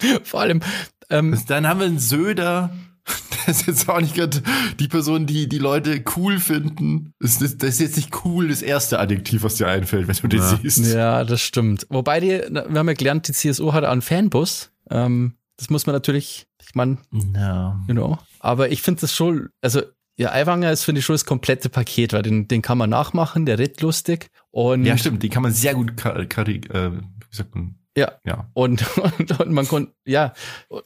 [0.24, 0.61] Vor allem,
[1.09, 2.70] ähm, dann haben wir einen Söder.
[3.46, 4.42] Das ist jetzt auch nicht gerade
[4.78, 7.14] die Person, die die Leute cool finden.
[7.18, 10.28] Das ist, das ist jetzt nicht cool das erste Adjektiv, was dir einfällt, wenn du
[10.28, 10.59] den ja.
[10.62, 10.92] siehst.
[10.92, 11.86] Ja, das stimmt.
[11.88, 14.70] Wobei die, wir haben ja gelernt, die CSU hat einen Fanbus.
[14.90, 17.76] Ähm, das muss man natürlich, ich meine, no.
[17.88, 18.18] you know.
[18.40, 19.82] Aber ich finde das schon, also
[20.16, 23.46] ja, Aiwanger ist, finde ich, schon das komplette Paket, weil den, den kann man nachmachen,
[23.46, 24.28] der redet lustig.
[24.51, 27.79] Und ja, stimmt, den kann man sehr gut, äh, wie sagt man?
[27.97, 28.12] Ja.
[28.24, 28.49] ja.
[28.55, 28.84] Und,
[29.18, 30.32] und, und man konnte, ja,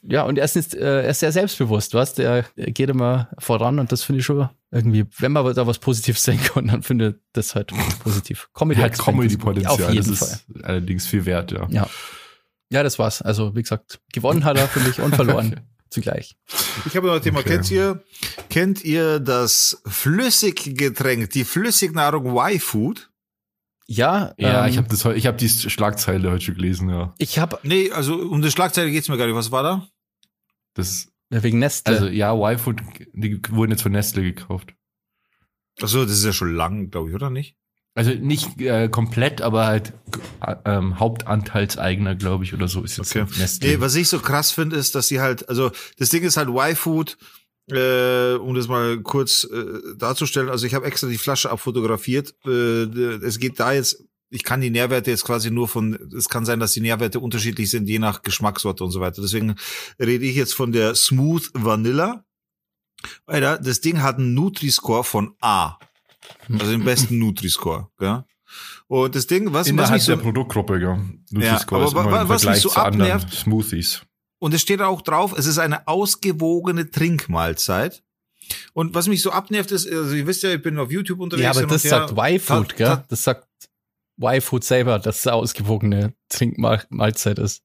[0.01, 2.13] ja, und er ist, äh, er ist sehr selbstbewusst, was?
[2.15, 6.23] Der, geht immer voran und das finde ich schon irgendwie, wenn man da was Positives
[6.23, 8.49] sehen kann, dann finde ich das halt positiv.
[8.53, 9.73] Comedy hat Comedy-Potenzial.
[9.73, 10.39] Auf jeden das Fall.
[10.55, 11.67] ist allerdings viel wert, ja.
[11.69, 11.89] Ja.
[12.71, 13.21] Ja, das war's.
[13.21, 16.35] Also, wie gesagt, gewonnen hat er für mich und verloren zugleich.
[16.85, 17.39] Ich habe noch ein Thema.
[17.39, 17.49] Okay.
[17.49, 18.03] Kennt ihr,
[18.49, 23.11] kennt ihr das Flüssiggetränk, die Flüssignahrung Y-Food?
[23.87, 27.13] Ja, ja, ähm, ich habe das, ich habe die Schlagzeile heute schon gelesen, ja.
[27.17, 29.35] Ich habe, nee, also um die Schlagzeile geht's mir gar nicht.
[29.35, 29.87] Was war da?
[30.73, 31.93] Das ja, wegen Nestle.
[31.93, 32.81] Also ja, Y-Food,
[33.13, 34.73] die wurden jetzt von Nestle gekauft.
[35.81, 37.57] Achso, das ist ja schon lang, glaube ich, oder nicht?
[37.93, 39.93] Also nicht äh, komplett, aber halt
[40.45, 43.25] äh, ähm, Hauptanteilseigner, glaube ich, oder so ist jetzt Okay.
[43.37, 43.69] Nestle.
[43.69, 46.49] Nee, was ich so krass finde, ist, dass sie halt, also das Ding ist halt
[46.49, 47.17] Y-Food,
[47.71, 50.49] äh, um das mal kurz äh, darzustellen.
[50.49, 52.33] Also ich habe extra die Flasche abfotografiert.
[52.45, 52.83] Äh,
[53.23, 56.59] es geht da jetzt, ich kann die Nährwerte jetzt quasi nur von, es kann sein,
[56.59, 59.21] dass die Nährwerte unterschiedlich sind, je nach Geschmackssorte und so weiter.
[59.21, 59.55] Deswegen
[59.99, 62.23] rede ich jetzt von der Smooth Vanilla.
[63.25, 65.77] Alter, das Ding hat einen Nutri-Score von A.
[66.51, 68.23] Also den besten Nutri-Score, gell?
[68.87, 70.99] Und das Ding, was, was Innerhalb mich so, der Produktgruppe, ja.
[71.31, 74.01] Nutri-Score aber ist immer wa- im was mich Vergleich so zu anderen abnervt- Smoothies.
[74.39, 78.03] Und es steht auch drauf, es ist eine ausgewogene Trinkmahlzeit.
[78.73, 81.43] Und was mich so abnervt ist, also ihr wisst ja, ich bin auf YouTube unterwegs.
[81.45, 83.03] Ja, aber das sagt Y-Food, gell?
[83.09, 83.47] Das sagt
[84.21, 87.63] Y-Food selber, dass es eine ausgewogene Trinkmahlzeit ist.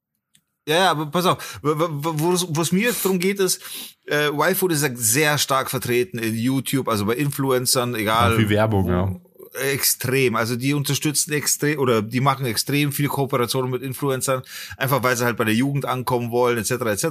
[0.69, 3.61] Ja, ja, aber pass auf, wo- es- mir jetzt darum geht, ist,
[4.07, 8.33] äh, Y-Food ist sehr stark vertreten in YouTube, also bei Influencern, egal.
[8.33, 9.15] Ja, viel Werbung, ja.
[9.55, 10.37] Extrem.
[10.37, 14.43] Also die unterstützen extrem oder die machen extrem viel Kooperationen mit Influencern,
[14.77, 16.71] einfach weil sie halt bei der Jugend ankommen wollen, etc.
[16.71, 17.03] etc.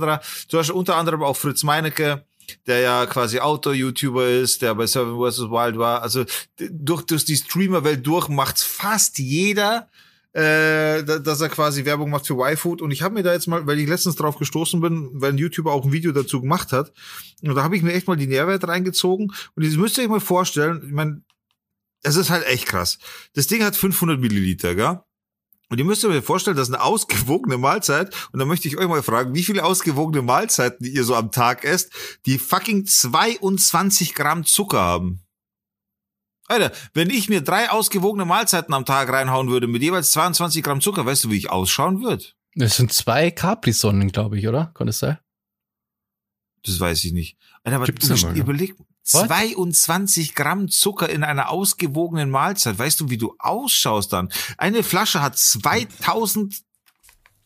[0.48, 2.24] Zum Beispiel unter anderem auch Fritz Meinecke,
[2.66, 5.42] der ja quasi Outdoor-YouTuber ist, der bei Seven vs.
[5.52, 6.02] Wild war.
[6.02, 6.24] Also
[6.58, 9.90] durch, durch die Streamer-Welt durch macht's fast jeder,
[10.32, 12.82] äh, da- dass er quasi Werbung macht für Y-Food.
[12.82, 15.38] Und ich habe mir da jetzt mal, weil ich letztens drauf gestoßen bin, weil ein
[15.38, 16.94] YouTuber auch ein Video dazu gemacht hat,
[17.42, 19.34] und da habe ich mir echt mal die Nährwerte reingezogen.
[19.56, 21.22] Und das müsst ihr euch mal vorstellen, ich meine,
[22.04, 23.00] es ist halt echt krass.
[23.34, 25.00] Das Ding hat 500 Milliliter, gell?
[25.70, 28.14] Und ihr müsst euch vorstellen, das ist eine ausgewogene Mahlzeit.
[28.32, 31.32] Und da möchte ich euch mal fragen, wie viele ausgewogene Mahlzeiten die ihr so am
[31.32, 31.92] Tag esst,
[32.26, 35.24] die fucking 22 Gramm Zucker haben.
[36.48, 40.82] Alter, wenn ich mir drei ausgewogene Mahlzeiten am Tag reinhauen würde mit jeweils 22 Gramm
[40.82, 42.26] Zucker, weißt du, wie ich ausschauen würde?
[42.56, 44.72] Das sind zwei Capri-Sonnen, glaube ich, oder?
[44.74, 45.20] Kann das sein?
[46.64, 47.38] Das weiß ich nicht.
[47.64, 48.76] Alter, aber Gibt's überleg,
[49.12, 49.28] Was?
[49.28, 52.78] 22 Gramm Zucker in einer ausgewogenen Mahlzeit.
[52.80, 54.30] Weißt du, wie du ausschaust dann?
[54.58, 56.56] Eine Flasche hat 2000,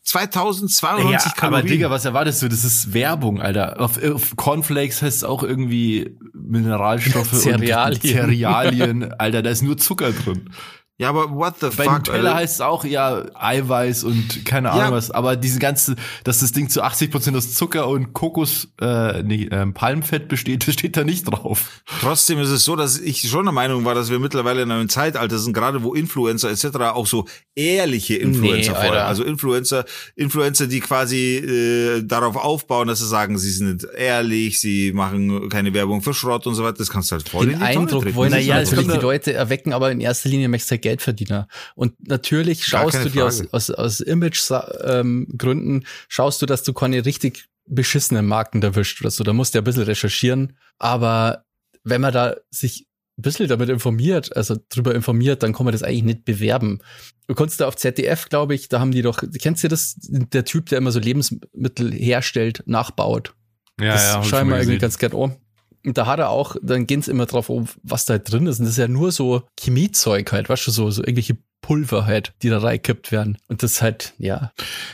[0.02, 1.60] 2092 Ja, Kalorien.
[1.60, 2.48] aber Digga, was erwartest du?
[2.48, 3.80] Das ist Werbung, Alter.
[3.80, 8.02] Auf, auf Cornflakes heißt es auch irgendwie Mineralstoffe Cerealien.
[8.02, 9.12] und Cerealien.
[9.14, 10.50] Alter, da ist nur Zucker drin.
[10.98, 11.92] Ja, aber what the Bei fuck?
[12.06, 12.34] Nutella Alter?
[12.36, 14.92] heißt es auch, ja, Eiweiß und keine Ahnung Ja.
[14.92, 15.10] was.
[15.10, 19.74] Aber diese ganze, dass das Ding zu 80% aus Zucker und Kokos, äh, nee, ähm,
[19.74, 21.82] Palmfett besteht, das steht da nicht drauf.
[22.00, 24.88] Trotzdem ist es so, dass ich schon der Meinung war, dass wir mittlerweile in einem
[24.88, 26.76] Zeitalter sind, gerade wo Influencer etc.
[26.94, 27.26] auch so
[27.56, 29.06] ehrliche Influencer Nee, fordern.
[29.06, 29.84] Also Influencer,
[30.16, 35.74] Influencer, die quasi äh, darauf aufbauen, dass sie sagen, sie sind ehrlich, sie machen keine
[35.74, 36.78] Werbung für Schrott und so weiter.
[36.78, 38.74] Das kannst du halt voll in Den die Tonne Eindruck wollen Na sich ja, es
[38.74, 41.48] kommt die Leute erwecken, aber in erster Linie möchtest Geldverdiener.
[41.74, 43.52] Und natürlich schaust du dir aus, Frage.
[43.52, 49.24] aus, aus Image-Gründen, schaust du, dass du keine richtig beschissenen Marken erwischt oder so.
[49.24, 50.58] Da musst du ja ein bisschen recherchieren.
[50.78, 51.44] Aber
[51.84, 52.86] wenn man da sich
[53.18, 56.80] ein bisschen damit informiert, also drüber informiert, dann kann man das eigentlich nicht bewerben.
[57.26, 59.96] Du konntest da auf ZDF, glaube ich, da haben die doch, kennst du das?
[59.98, 63.34] Der Typ, der immer so Lebensmittel herstellt, nachbaut.
[63.80, 65.36] Ja, das schon mal irgendwie ganz gern an.
[65.84, 67.50] Und da hat er auch, dann gehen's immer drauf
[67.82, 68.58] was da drin ist.
[68.58, 72.34] Und das ist ja nur so Chemiezeug halt, weißt du, so, so irgendwelche Pulver halt,
[72.42, 73.38] die da reingekippt werden.
[73.48, 74.52] Und das halt, ja.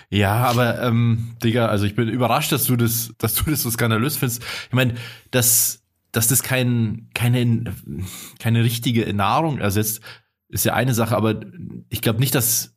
[0.09, 3.71] Ja, aber ähm, Digga, also ich bin überrascht, dass du das, dass du das so
[3.71, 4.43] skandalös findest.
[4.69, 4.95] Ich meine,
[5.31, 5.83] dass,
[6.13, 7.65] dass das kein, keine,
[8.39, 10.01] keine richtige Nahrung ersetzt,
[10.49, 11.41] ist ja eine Sache, aber
[11.89, 12.75] ich glaube nicht, dass,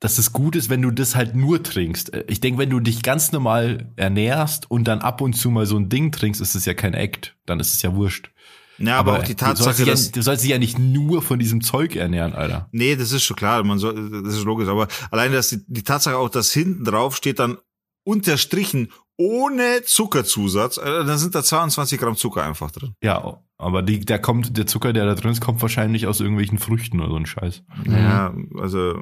[0.00, 2.12] dass es gut ist, wenn du das halt nur trinkst.
[2.28, 5.76] Ich denke, wenn du dich ganz normal ernährst und dann ab und zu mal so
[5.76, 7.36] ein Ding trinkst, ist es ja kein Act.
[7.46, 8.30] Dann ist es ja wurscht.
[8.78, 11.38] Ja, aber, auch die du Tatsache, ja, dass du sollst dich ja nicht nur von
[11.38, 12.68] diesem Zeug ernähren, Alter.
[12.72, 15.84] Nee, das ist schon klar, man soll, das ist logisch, aber allein dass die, die
[15.84, 17.58] Tatsache auch, dass hinten drauf steht dann
[18.04, 22.94] unterstrichen ohne Zuckerzusatz, äh, dann sind da 22 Gramm Zucker einfach drin.
[23.02, 26.58] Ja, aber die, der kommt, der Zucker, der da drin ist, kommt wahrscheinlich aus irgendwelchen
[26.58, 27.62] Früchten oder so ein Scheiß.
[27.86, 29.00] Ja, also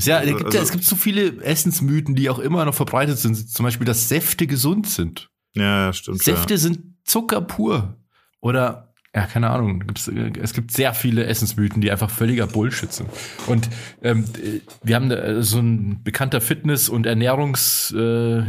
[0.00, 3.18] Ja, es gibt, Also- ja, es gibt so viele Essensmythen, die auch immer noch verbreitet
[3.18, 3.36] sind.
[3.36, 5.28] Zum Beispiel, dass Säfte gesund sind.
[5.54, 6.22] ja, stimmt.
[6.22, 7.96] Säfte sind Zucker pur.
[8.40, 9.84] Oder, ja, keine Ahnung.
[10.08, 13.08] Äh, es gibt sehr viele Essensmythen, die einfach völliger Bullshit sind.
[13.46, 13.68] Und
[14.02, 18.44] ähm, äh, wir haben da so ein bekannter Fitness- und Ernährungs-, äh,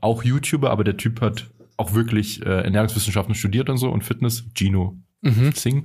[0.00, 4.44] auch YouTuber, aber der Typ hat auch wirklich äh, Ernährungswissenschaften studiert und so und Fitness,
[4.54, 5.52] Gino Mhm.
[5.52, 5.84] Singh.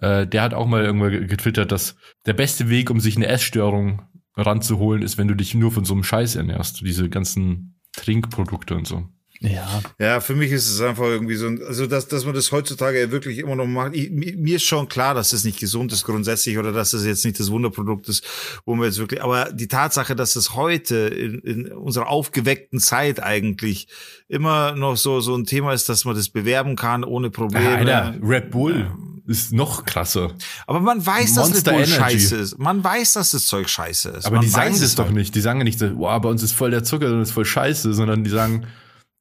[0.00, 1.96] Äh, der hat auch mal irgendwann ge- getwittert, dass
[2.26, 4.02] der beste Weg, um sich eine Essstörung
[4.36, 6.80] ranzuholen, ist, wenn du dich nur von so einem Scheiß ernährst.
[6.80, 9.04] Diese ganzen Trinkprodukte und so.
[9.42, 9.80] Ja.
[9.98, 13.00] Ja, für mich ist es einfach irgendwie so, ein- also dass, dass man das heutzutage
[13.00, 13.94] ja wirklich immer noch macht.
[13.96, 17.24] Ich, mir ist schon klar, dass das nicht gesund ist grundsätzlich oder dass das jetzt
[17.24, 18.22] nicht das Wunderprodukt ist,
[18.66, 23.22] wo man jetzt wirklich, aber die Tatsache, dass es heute in, in unserer aufgeweckten Zeit
[23.22, 23.88] eigentlich
[24.28, 27.66] immer noch so, so ein Thema ist, dass man das bewerben kann ohne Probleme.
[27.78, 28.90] Alter, Red Bull.
[29.30, 30.32] Ist noch krasser.
[30.66, 32.18] Aber man weiß, dass Monster Red Bull Energy.
[32.20, 32.58] scheiße ist.
[32.58, 34.26] Man weiß, dass das Zeug scheiße ist.
[34.26, 35.14] Aber man die sagen das es doch halt.
[35.14, 35.34] nicht.
[35.34, 37.94] Die sagen ja nicht, wow, bei uns ist voll der Zucker, sondern ist voll scheiße,
[37.94, 38.66] sondern die sagen,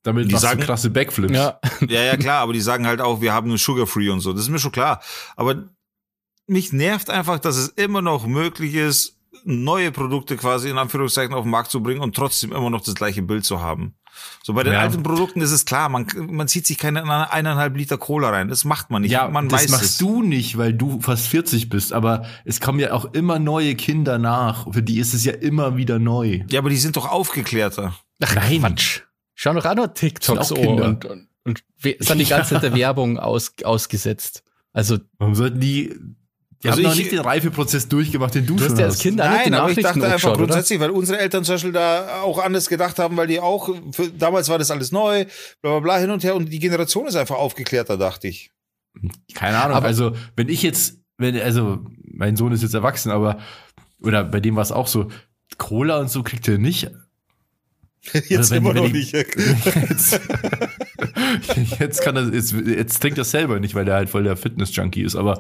[0.04, 1.34] damit Die sagen- krasse Backflips.
[1.34, 1.60] Ja.
[1.88, 4.34] Ja, ja, klar, aber die sagen halt auch, wir haben nur Sugar Free und so.
[4.34, 5.02] Das ist mir schon klar.
[5.36, 5.70] Aber
[6.48, 11.44] mich nervt einfach, dass es immer noch möglich ist, neue Produkte quasi in Anführungszeichen auf
[11.44, 13.94] den Markt zu bringen und trotzdem immer noch das gleiche Bild zu haben.
[14.44, 14.80] So bei den Ja.
[14.82, 18.48] alten Produkten ist es klar, man, man zieht sich keine eineinhalb Liter Cola rein.
[18.48, 19.12] Das macht man nicht.
[19.12, 19.98] Ja, man das weiß machst es.
[19.98, 24.18] du nicht, weil du fast 40 bist, aber es kommen ja auch immer neue Kinder
[24.18, 24.72] nach.
[24.72, 26.42] Für die ist es ja immer wieder neu.
[26.50, 27.96] Ja, aber die sind doch aufgeklärter.
[28.24, 28.60] Ach, Nein.
[28.60, 29.02] Quatsch.
[29.36, 30.86] Schau doch auch noch TikToks an Kinder.
[30.86, 34.44] und, und, und we- sind die ganze Zeit der Werbung aus, ausgesetzt.
[34.74, 35.96] Also, Warum sollten die,
[36.64, 38.86] die Also haben noch ich- nicht den Reifeprozess durchgemacht, den du, du schon hast ja
[38.86, 39.00] als.
[39.00, 40.46] Kind Nein, aber ich dachte einfach angeschaut, oder?
[40.48, 44.10] grundsätzlich, weil unsere Eltern zum Beispiel da auch anders gedacht haben, weil die auch, für,
[44.10, 45.26] damals war das alles neu,
[45.62, 48.52] bla bla bla, hin und her und die Generation ist einfach aufgeklärter, dachte ich.
[49.36, 49.78] Keine Ahnung.
[49.78, 53.40] Aber- also, wenn ich jetzt, wenn, also, mein Sohn ist jetzt erwachsen, aber,
[54.02, 55.10] oder bei dem war es auch so,
[55.58, 56.92] Cola und so kriegt er nicht.
[58.30, 59.14] Jetzt wenn- immer wenn noch ich- nicht.
[61.80, 65.02] Jetzt, kann er, jetzt, jetzt trinkt er selber nicht, weil er halt voll der Fitness-Junkie
[65.04, 65.16] ist.
[65.16, 65.40] Aber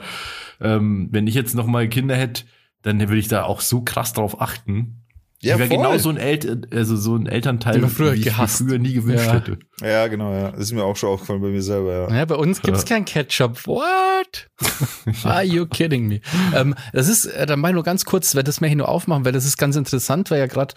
[0.61, 2.43] ähm, wenn ich jetzt noch mal Kinder hätte,
[2.81, 4.95] dann würde ich da auch so krass drauf achten.
[5.41, 8.57] Ja, ich wäre genau so ein, El also so ein Elternteil, früher wie ich gehasst.
[8.57, 9.33] früher nie gewünscht Ja.
[9.35, 9.57] hätte.
[9.81, 10.51] Ja, genau, ja.
[10.51, 12.17] Das ist mir auch schon aufgefallen bei mir selber, ja.
[12.17, 13.65] Ja, bei uns gibt's kein Ketchup.
[13.65, 14.49] What?
[15.23, 16.19] Are you kidding me?
[16.53, 19.23] ähm, das ist, äh, dann mal nur ganz kurz, weil das möchte ich nur aufmachen,
[19.23, 20.75] weil das ist ganz interessant, weil ja gerade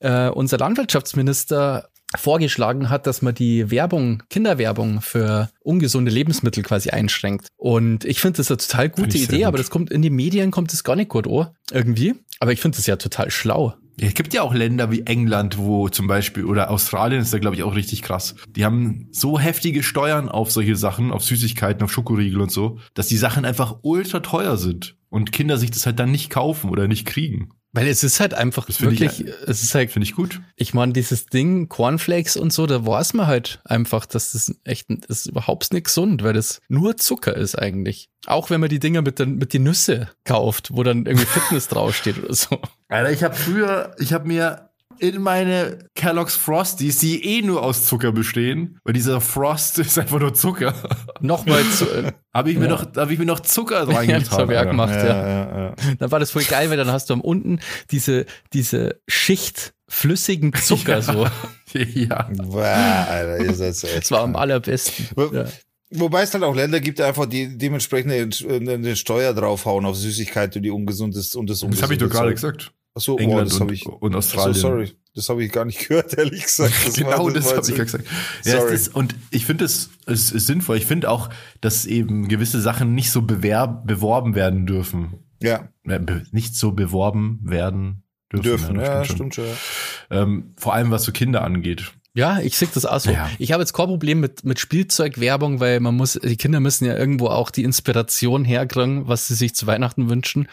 [0.00, 7.48] äh, unser Landwirtschaftsminister vorgeschlagen hat, dass man die Werbung, Kinderwerbung für ungesunde Lebensmittel quasi einschränkt.
[7.56, 9.46] Und ich finde das eine total gute Idee, gut.
[9.46, 12.14] aber das kommt in die Medien kommt es gar nicht gut oh, irgendwie.
[12.40, 13.74] Aber ich finde das ja total schlau.
[13.96, 17.38] Ja, es gibt ja auch Länder wie England, wo zum Beispiel, oder Australien ist da,
[17.38, 18.34] glaube ich, auch richtig krass.
[18.48, 23.06] Die haben so heftige Steuern auf solche Sachen, auf Süßigkeiten, auf Schokoriegel und so, dass
[23.06, 24.96] die Sachen einfach ultra teuer sind.
[25.10, 27.50] Und Kinder sich das halt dann nicht kaufen oder nicht kriegen.
[27.76, 30.40] Weil es ist halt einfach Das finde ich- wirklich, es ist halt Finde ich gut.
[30.54, 34.86] Ich meine, dieses Ding, Cornflakes und so, da weiß man halt einfach, dass das echt
[34.88, 38.08] das ist überhaupt nicht gesund, weil das nur Zucker ist eigentlich.
[38.26, 41.66] Auch wenn man die Dinger mit, den, mit die Nüsse kauft, wo dann irgendwie Fitness
[41.68, 42.58] draufsteht oder so.
[42.88, 47.86] Alter, ich habe früher, ich habe mir in meine Kellogg's Frosties, die eh nur aus
[47.86, 50.74] Zucker bestehen, weil dieser Frost ist einfach nur Zucker,
[51.20, 52.70] Nochmal zu, äh, habe ich mir Ja.
[52.70, 54.38] noch, habe ich mir noch Zucker ja, das reingetan.
[54.38, 54.70] habe ich auch Alter.
[54.70, 55.06] gemacht, ja.
[55.06, 55.74] ja, ja.
[55.98, 60.52] Dann war das voll geil, weil dann hast du am unten diese, diese Schicht flüssigen
[60.54, 61.02] Zucker Ja.
[61.02, 61.26] so.
[61.74, 62.28] ja.
[62.32, 63.98] Boah, Alter, ihr seid so echt.
[64.04, 65.06] Das war am allerbesten.
[65.32, 65.44] Ja.
[65.90, 68.12] Wobei es halt auch Länder gibt, die einfach die dementsprechend
[68.48, 72.08] eine, eine Steuer draufhauen auf Süßigkeiten, die ungesund ist und das Das habe ich doch
[72.08, 72.72] gerade gesagt.
[72.94, 73.86] Achso, oh, England das habe und, ich.
[73.86, 74.54] und Achso, Australien.
[74.60, 74.92] sorry.
[75.16, 76.74] Das habe ich gar nicht gehört, ehrlich gesagt.
[76.86, 78.04] Das genau, war- das, war habe ich ja irgendwie- gesagt.
[78.44, 78.72] Ja, Sorry.
[78.74, 80.76] es ist, und ich finde es, es ist sinnvoll.
[80.76, 81.30] Ich finde auch,
[81.60, 85.14] dass eben gewisse Sachen nicht so bewerb, beworben werden dürfen.
[85.42, 88.42] Ja, Äh, be- Nicht so beworben werden dürfen.
[88.44, 88.74] dürfen.
[88.76, 89.16] das Ja, schon.
[89.16, 89.44] stimmt schon.
[89.44, 90.22] ja.
[90.22, 91.92] Ähm, vor allem was so Kinder angeht.
[92.16, 93.10] Ja, ich sehe das auch so.
[93.10, 93.28] Ja.
[93.40, 96.96] Ich habe jetzt kein Problem mit, mit Spielzeugwerbung, weil man muss, die Kinder müssen ja
[96.96, 100.48] irgendwo auch die Inspiration herkriegen, was sie sich zu Weihnachten wünschen.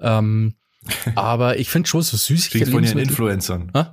[0.00, 0.54] Ähm,
[1.14, 2.68] aber ich finde schon so Süßigkeiten.
[2.68, 3.70] es von ihren Influencern.
[3.74, 3.84] Hä?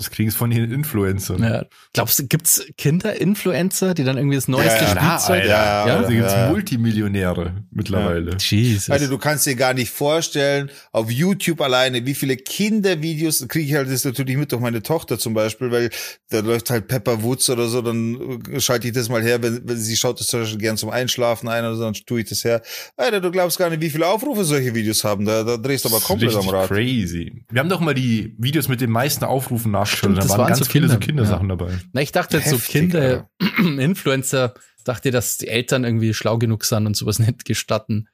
[0.00, 1.42] Das kriegen es von ihren Influencern.
[1.42, 1.64] Ja.
[1.92, 5.42] Glaubst du, gibt's Kinder-Influencer, die dann irgendwie das neueste Ja, Klar, Spielzeug?
[5.42, 5.46] Alter.
[5.46, 6.48] Ja, ja, Da gibt's ja.
[6.48, 8.36] Multimillionäre mittlerweile.
[8.38, 8.88] Jesus.
[8.88, 13.74] Alter, du kannst dir gar nicht vorstellen, auf YouTube alleine, wie viele Kindervideos, kriege ich
[13.74, 15.90] halt das natürlich mit durch meine Tochter zum Beispiel, weil
[16.30, 19.60] da läuft halt Pepper Woods oder so, dann äh, schalte ich das mal her, wenn,
[19.68, 22.28] wenn sie schaut das zum Beispiel gern zum Einschlafen ein oder so, dann tue ich
[22.30, 22.62] das her.
[22.96, 25.88] Alter, du glaubst gar nicht, wie viele Aufrufe solche Videos haben, da, da drehst du
[25.90, 26.68] aber Das ist komplett am Rad.
[26.68, 27.44] Crazy.
[27.50, 29.98] Wir haben doch mal die Videos mit den meisten Aufrufen nachgeschaut.
[29.98, 31.06] Stimmt, da das waren waren ganz so viele so Kinder.
[31.06, 31.78] Kindersachen dabei.
[31.92, 36.64] Na, ich dachte jetzt so Heftig, Kinder, Influencer, dachte, dass die Eltern irgendwie schlau genug
[36.64, 38.08] sind und sowas nicht gestatten.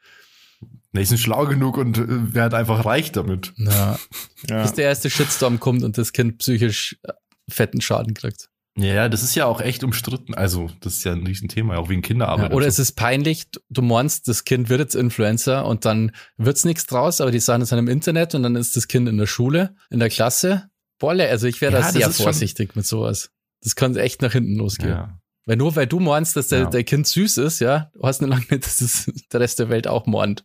[0.93, 3.53] Ne, die sind schlau genug und äh, werden einfach reich damit.
[3.57, 3.99] Ja.
[4.49, 4.63] Ja.
[4.63, 7.13] Bis der erste Shitstorm kommt und das Kind psychisch äh,
[7.49, 8.49] fetten Schaden kriegt.
[8.79, 10.35] Ja, das ist ja auch echt umstritten.
[10.35, 12.51] Also, das ist ja ein Riesenthema, auch wegen Kinderarbeit.
[12.51, 16.65] Ja, oder es ist peinlich, du meinst, das Kind wird jetzt Influencer und dann wird's
[16.67, 19.17] nichts draus, aber die sagen es dann im Internet und dann ist das Kind in
[19.17, 20.69] der Schule, in der Klasse.
[20.99, 23.31] Boah, also ich wäre Ja, da sehr vorsichtig mit sowas.
[23.63, 24.91] Das kann echt nach hinten losgehen.
[24.91, 25.19] ja.
[25.49, 26.71] Weil nur weil du meinst, dass der, Ja.
[26.71, 29.87] der Kind süß ist, ja, du hast nicht lange dass es der Rest der Welt
[29.87, 30.45] auch mornt.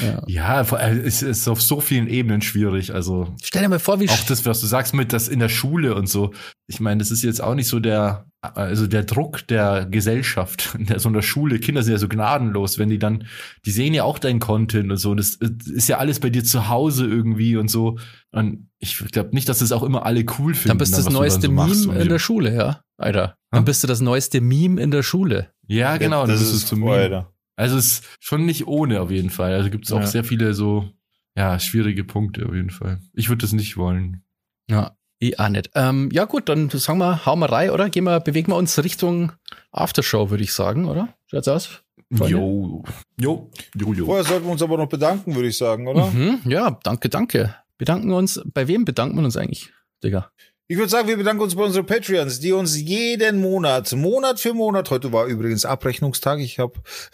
[0.00, 0.22] Ja.
[0.28, 2.94] ja, es ist auf so vielen Ebenen schwierig.
[2.94, 5.48] Also, Stell dir mal vor, wie auch das, was du sagst mit das in der
[5.48, 6.32] Schule und so.
[6.68, 10.86] Ich meine, das ist jetzt auch nicht so der, also der Druck der Gesellschaft, in
[10.86, 11.58] der, so einer Schule.
[11.58, 13.26] Kinder sind ja so gnadenlos, wenn die dann,
[13.64, 15.14] die sehen ja auch dein Content und so.
[15.14, 17.98] Das ist ja alles bei dir zu Hause irgendwie und so.
[18.32, 20.68] Und ich glaube nicht, dass das auch immer alle cool finden.
[20.68, 22.18] dann bist du das was neueste dann so Meme und in der.
[22.18, 23.36] Schule, ja, Alter.
[23.50, 23.66] Dann Hä?
[23.66, 25.50] bist du das neueste Meme in der Schule.
[25.66, 26.92] Ja, genau, das das, ist ist zu oh, mir.
[26.92, 27.32] Alter.
[27.56, 29.54] Also es ist schon nicht ohne auf jeden Fall.
[29.54, 30.06] Also gibt es auch Ja.
[30.06, 30.90] sehr viele so,
[31.36, 33.00] ja, schwierige Punkte auf jeden Fall.
[33.14, 34.22] Ich würde das nicht wollen.
[34.68, 35.70] Ja, ich auch nicht.
[35.74, 37.88] Ähm, ja, gut, dann sagen wir, hauen wir rein, oder?
[37.88, 39.32] Gehen wir, bewegen wir uns Richtung
[39.72, 41.08] Aftershow, würde ich sagen, oder?
[41.26, 41.82] Schaut's aus?
[42.12, 42.32] Freunde?
[42.32, 42.84] Jo.
[43.20, 43.50] Jo.
[43.74, 44.06] Jo, jo.
[44.06, 46.06] Vorher sollten wir uns aber noch bedanken, würde ich sagen, oder?
[46.06, 47.54] Mhm, ja, danke, danke.
[47.78, 48.40] Bedanken uns.
[48.54, 49.72] Bei wem bedanken wir uns eigentlich,
[50.04, 50.30] Digga?
[50.68, 54.52] Ich würde sagen, wir bedanken uns bei unseren Patreons, die uns jeden Monat, Monat für
[54.52, 56.72] Monat, heute war übrigens Abrechnungstag, ich habe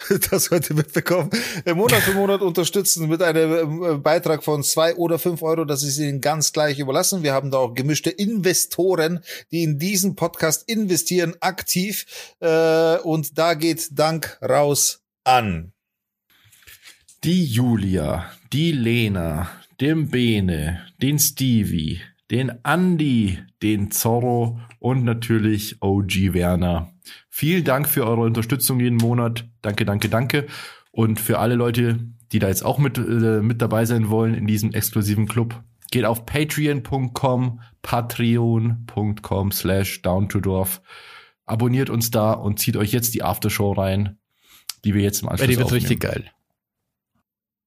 [0.31, 1.29] das heute mitbekommen,
[1.63, 5.83] äh, Monat für Monat unterstützen mit einem äh, Beitrag von zwei oder fünf Euro, das
[5.83, 7.21] ist ihnen ganz gleich überlassen.
[7.21, 9.19] Wir haben da auch gemischte Investoren,
[9.51, 12.07] die in diesen Podcast investieren, aktiv.
[12.39, 15.73] Äh, und da geht Dank raus an.
[17.23, 19.47] Die Julia, die Lena,
[19.79, 22.01] den Bene, den Stevie,
[22.33, 26.91] den Andy, den Zorro und natürlich OG Werner.
[27.29, 29.47] Vielen Dank für eure Unterstützung jeden Monat.
[29.61, 30.47] Danke, danke, danke.
[30.91, 31.99] Und für alle Leute,
[32.31, 35.61] die da jetzt auch mit, äh, mit dabei sein wollen in diesem exklusiven Club,
[35.91, 40.81] geht auf patreon.com, patreon.com slash down to dorf.
[41.45, 44.17] Abonniert uns da und zieht euch jetzt die Aftershow rein,
[44.83, 45.81] die wir jetzt im Anschluss die wird aufnehmen.
[45.81, 46.31] richtig geil.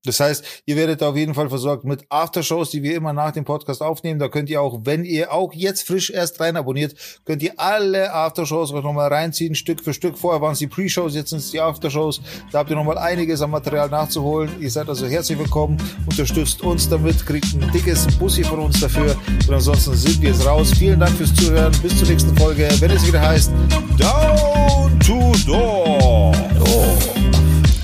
[0.07, 3.45] Das heißt, ihr werdet auf jeden Fall versorgt mit Aftershows, die wir immer nach dem
[3.45, 4.19] Podcast aufnehmen.
[4.19, 6.95] Da könnt ihr auch, wenn ihr auch jetzt frisch erst rein abonniert,
[7.25, 10.17] könnt ihr alle Aftershows euch nochmal reinziehen, Stück für Stück.
[10.17, 12.21] Vorher waren es die Pre-Shows, jetzt sind es die Aftershows.
[12.53, 14.51] Da habt ihr nochmal einiges an Material nachzuholen.
[14.61, 15.77] Ihr seid also herzlich willkommen,
[16.07, 19.17] unterstützt uns damit, kriegt ein dickes Bussi von uns dafür.
[19.47, 20.73] Und ansonsten sind wir jetzt raus.
[20.79, 21.73] Vielen Dank fürs Zuhören.
[21.83, 23.51] Bis zur nächsten Folge, wenn es wieder heißt
[23.99, 26.33] Down to Door.
[26.59, 27.15] Dorf.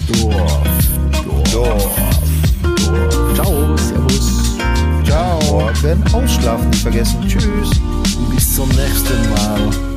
[0.09, 0.72] Door.
[3.35, 4.57] Ciao, servus.
[5.05, 5.39] Ciao.
[5.51, 7.21] Morgen ausschlafen nicht vergessen.
[7.29, 7.71] Tschüss.
[8.35, 9.92] Bis zum nächsten Mal.